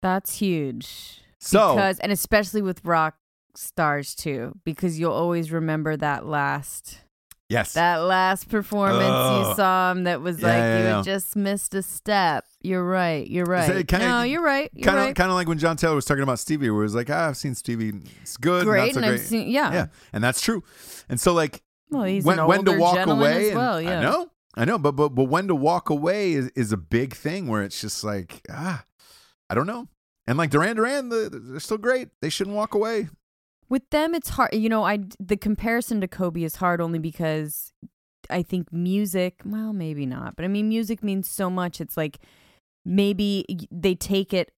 [0.05, 1.21] That's huge.
[1.39, 3.15] So, because and especially with rock
[3.55, 7.01] stars too, because you'll always remember that last
[7.49, 9.47] yes, that last performance Ugh.
[9.49, 10.95] you saw him that was Yeah, like yeah, you yeah.
[10.97, 12.45] had just missed a step.
[12.61, 13.27] You're right.
[13.27, 13.87] You're right.
[13.87, 14.69] kinda- no, you're right.
[14.83, 15.15] Kind of right.
[15.15, 17.29] kind of like when John Taylor was talking about Stevie, where it was like, ah,
[17.29, 19.19] I've seen Stevie, it's good, great, so and great.
[19.21, 19.73] I've seen yeah.
[19.73, 20.63] yeah, and that's true.
[21.09, 23.81] And so, like, Well, he's when, an when to walk away, as well.
[23.81, 23.99] Yeah.
[23.99, 27.13] I know, I know, but but but when to walk away is, is a big
[27.15, 28.83] thing where it's just like, ah,
[29.49, 29.87] I don't know.
[30.27, 32.09] And like Duran Duran, they're still great.
[32.21, 33.09] They shouldn't walk away.
[33.69, 34.53] With them, it's hard.
[34.53, 37.73] You know, I the comparison to Kobe is hard only because
[38.29, 39.41] I think music.
[39.45, 41.81] Well, maybe not, but I mean, music means so much.
[41.81, 42.19] It's like
[42.83, 44.51] maybe they take it.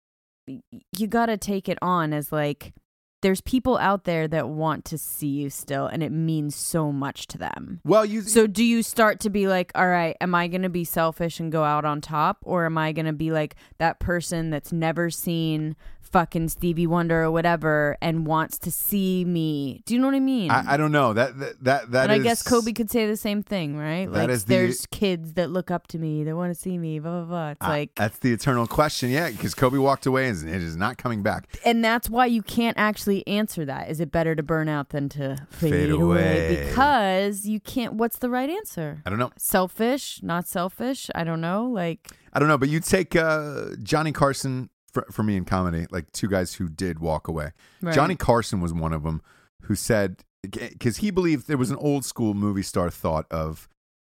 [0.46, 2.74] You got to take it on as like
[3.22, 7.28] there's people out there that want to see you still, and it means so much
[7.28, 7.82] to them.
[7.84, 10.70] Well, you So do you start to be like, all right, am I going to
[10.70, 14.00] be selfish and go out on top or am I going to be like that
[14.00, 15.76] person that's never seen
[16.08, 19.82] fucking Stevie Wonder or whatever and wants to see me?
[19.86, 20.50] Do you know what I mean?
[20.52, 23.18] I, I don't know that that that, that and I guess Kobe could say the
[23.18, 24.06] same thing, right?
[24.12, 26.78] That like is the- there's kids that look up to me, they want to see
[26.78, 27.50] me, blah blah blah.
[27.52, 30.76] It's Ah, like that's the eternal question, yeah, because Kobe walked away and it is
[30.76, 31.48] not coming back.
[31.66, 33.90] and that's why you can't actually answer that.
[33.90, 36.66] Is it better to burn out than to fade, Fade away.
[36.70, 39.02] Because you can't what's the right answer?
[39.06, 39.32] I don't know.
[39.38, 41.10] selfish, not selfish.
[41.16, 41.66] I don't know.
[41.68, 44.70] Like, I don't know, but you take uh, Johnny Carson
[45.06, 47.52] for, for me in comedy, like two guys who did walk away.
[47.82, 47.94] right.
[47.94, 49.22] Johnny Carson was one of them
[49.64, 53.68] who said, because he believed there was an old school movie star thought of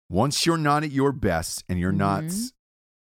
[0.10, 2.52] once you're not at your best and you're not Mhm.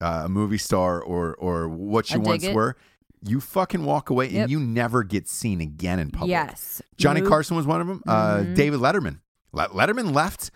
[0.00, 2.76] uh, a movie star or or what you once were,
[3.22, 4.42] you fucking walk away Yep.
[4.42, 6.30] and you never get seen again in public.
[6.30, 8.02] yes, Johnny Move- Carson was one of them.
[8.06, 8.54] Uh, Mhm.
[8.56, 9.20] David Letterman.
[9.52, 10.50] Le- Letterman left,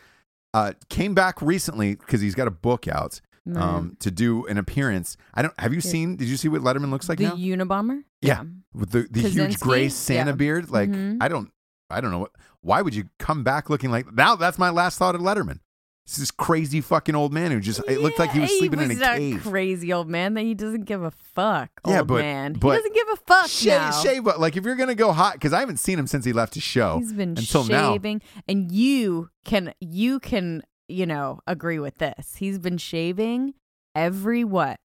[0.55, 3.63] uh, came back recently because he's got a book out Right.
[3.63, 5.17] um, to do an appearance.
[5.35, 5.53] I don't.
[5.61, 5.91] Have you Yeah.
[5.91, 6.17] seen?
[6.17, 7.35] Did you see what Letterman looks like the now?
[7.37, 8.03] Unabomber.
[8.23, 8.43] Yeah.
[8.73, 10.37] With the, the huge gray Santa Yeah.
[10.37, 10.71] beard.
[10.71, 11.19] Like Mhm.
[11.21, 11.51] I don't.
[11.91, 12.31] I don't know what.
[12.63, 14.35] Why would you come back looking like now?
[14.37, 15.59] That's my last thought of Letterman.
[16.07, 18.81] It's this crazy fucking old man who just it looked like he was Yeah, sleeping
[18.81, 19.43] in a that cave.
[19.43, 21.71] Crazy old man that he doesn't give a fuck.
[21.87, 22.53] Yeah, old but- man.
[22.55, 23.91] but- he doesn't give a fuck Shave, now.
[24.03, 26.33] shave, but like if you're gonna go hot, because I haven't seen him since he
[26.35, 27.93] left his show He's been until now.
[27.93, 32.37] shaving, and you can you can you know agree with this.
[32.37, 33.55] He's been shaving
[33.95, 34.81] every what?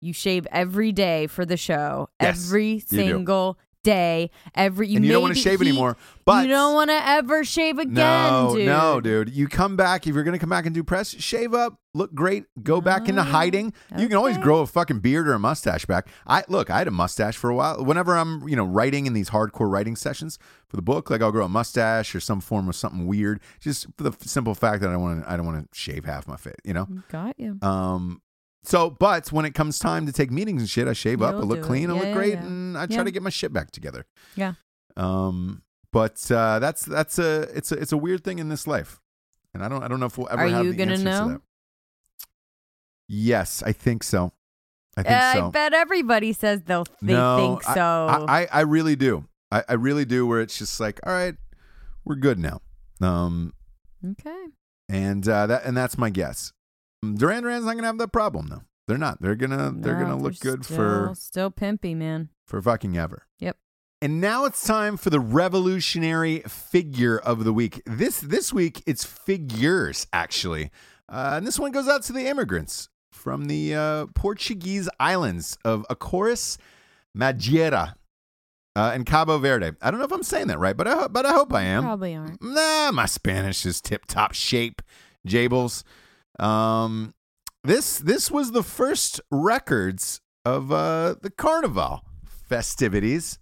[0.00, 2.08] You shave every day for the show.
[2.20, 4.30] Yes, every single day.
[4.54, 5.96] Every you and you don't want to shave he- anymore.
[6.24, 8.66] But you don't want to ever shave again, no, dude.
[8.66, 9.30] no, dude.
[9.30, 12.46] You come back if you're gonna come back and do press, shave up, look great,
[12.64, 13.72] go back into Oh, hiding.
[13.96, 16.08] You can always grow a fucking beard or a mustache back.
[16.26, 17.84] I look, I had a mustache for a while.
[17.84, 20.36] Whenever I'm, you know, writing in these hardcore writing sessions
[20.68, 23.86] for the book, like I'll grow a mustache or some form of something weird, just
[23.96, 26.36] for the simple fact that I want to, I don't want to shave half my
[26.36, 26.88] face, you know.
[27.08, 27.58] Got you.
[27.62, 28.20] Um.
[28.66, 31.38] So, but when it comes time to take meetings and shit, I shave up, I
[31.38, 31.64] You'll look it.
[31.64, 32.44] clean, I Yeah, look great, yeah.
[32.46, 33.04] and I try Yeah.
[33.04, 34.06] to get my shit back together.
[34.34, 34.54] Yeah.
[34.96, 35.62] Um,
[35.92, 39.00] but uh, that's that's a it's a it's a weird thing in this life,
[39.54, 41.04] and I don't I don't know if we'll ever Are have you the gonna to
[41.04, 41.28] know?
[41.28, 41.40] that.
[43.08, 44.32] Yes, I think so.
[44.96, 45.46] I think Uh, so.
[45.46, 47.80] I bet everybody says they'll they no, think so.
[48.28, 49.26] I, I I really do.
[49.52, 50.26] I, I really do.
[50.26, 51.36] Where it's just like, all right,
[52.04, 52.60] we're good now.
[53.00, 53.52] Um,
[54.04, 54.46] Okay.
[54.88, 56.52] and uh, that and that's my guess.
[57.14, 58.62] Duran Duran's not gonna have that problem though.
[58.88, 59.20] They're not.
[59.20, 62.28] They're gonna they're gonna look good still, for still pimpy, man.
[62.44, 63.26] for fucking ever.
[63.38, 63.56] Yep.
[64.02, 67.82] And now it's time for the revolutionary figure of the week.
[67.86, 70.70] This this week it's figures actually,
[71.08, 75.84] uh, and this one goes out to the immigrants from the uh, Portuguese islands of
[75.90, 76.58] Açores,
[77.14, 77.96] Madeira,
[78.76, 79.72] uh, and Cabo Verde.
[79.80, 81.82] I don't know if I'm saying that right, but I but I hope I am.
[81.82, 82.40] Probably aren't.
[82.40, 84.80] Nah, my Spanish is tip top shape,
[85.26, 85.82] Jables.
[86.38, 87.14] Um,
[87.64, 93.38] this this was the first records of uh, the Carnival festivities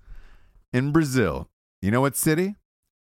[0.72, 1.50] in Brazil.
[1.82, 2.56] You know what city?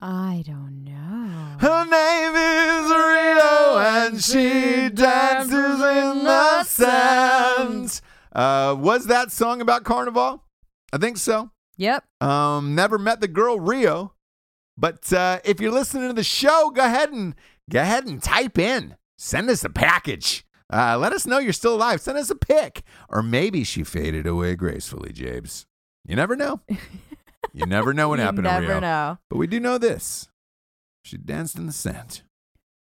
[0.02, 1.58] I don't know.
[1.60, 8.02] Her name is Rio, and she dances in the sand.
[8.32, 10.44] Uh, was that song about Carnival?
[10.94, 11.50] I think so.
[11.78, 12.04] Yep.
[12.22, 14.14] Um, never met the girl Rio,
[14.78, 17.34] but uh, if you're listening to the show, go ahead and
[17.70, 18.97] go ahead and type in.
[19.18, 20.46] Send us a package.
[20.72, 22.02] Uh, let us know you're still alive.
[22.02, 25.66] Send us a pic, or maybe she faded away gracefully, Jabes.
[26.06, 26.62] You never know.
[27.54, 28.80] You never know what happened never to Rio.
[28.80, 29.18] know.
[29.30, 30.28] But we do know this:
[31.04, 32.22] she danced in the sand.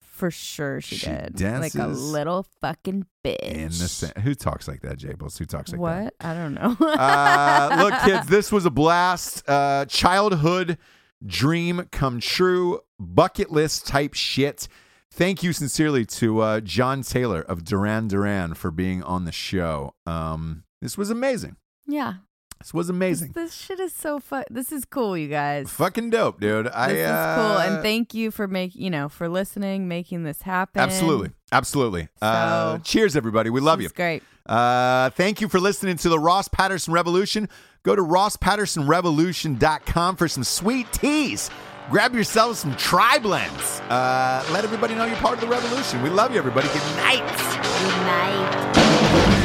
[0.01, 1.59] For sure she, She did.
[1.59, 3.37] Like a little fucking bitch.
[3.39, 4.17] In the sand.
[4.23, 5.37] Who talks like that, Jables?
[5.37, 5.79] Who talks like that?
[5.79, 6.13] what?
[6.19, 6.75] I don't know.
[6.87, 9.47] uh, look, kids, this was a blast.
[9.47, 10.79] Uh, childhood
[11.25, 14.67] dream come true, bucket list type shit.
[15.11, 19.93] Thank you sincerely to uh, John Taylor of Duran Duran for being on the show.
[20.05, 21.55] Um, this was amazing.
[21.87, 22.15] yeah.
[22.59, 23.33] This was amazing.
[23.35, 24.43] this shit is so fun.
[24.49, 25.69] This is cool, you guys.
[25.69, 26.67] Fucking dope, dude.
[26.67, 30.23] I, this is uh, cool, and thank you for making you know for listening, making
[30.23, 30.81] this happen.
[30.81, 31.29] Absolutely.
[31.51, 32.07] Absolutely.
[32.19, 33.51] uh, cheers, everybody.
[33.51, 33.89] We love you.
[33.89, 34.23] great.
[34.47, 37.47] Uh, thank you for listening to the Ross Patterson Revolution.
[37.83, 41.51] Go to rosspattersonrevolution.com for some sweet teas.
[41.89, 43.79] Grab yourselves some tri blends.
[43.89, 46.01] Uh, let everybody know you're part of the revolution.
[46.01, 46.67] We love you, everybody.
[46.67, 47.23] Good night.
[47.79, 49.36] Good night.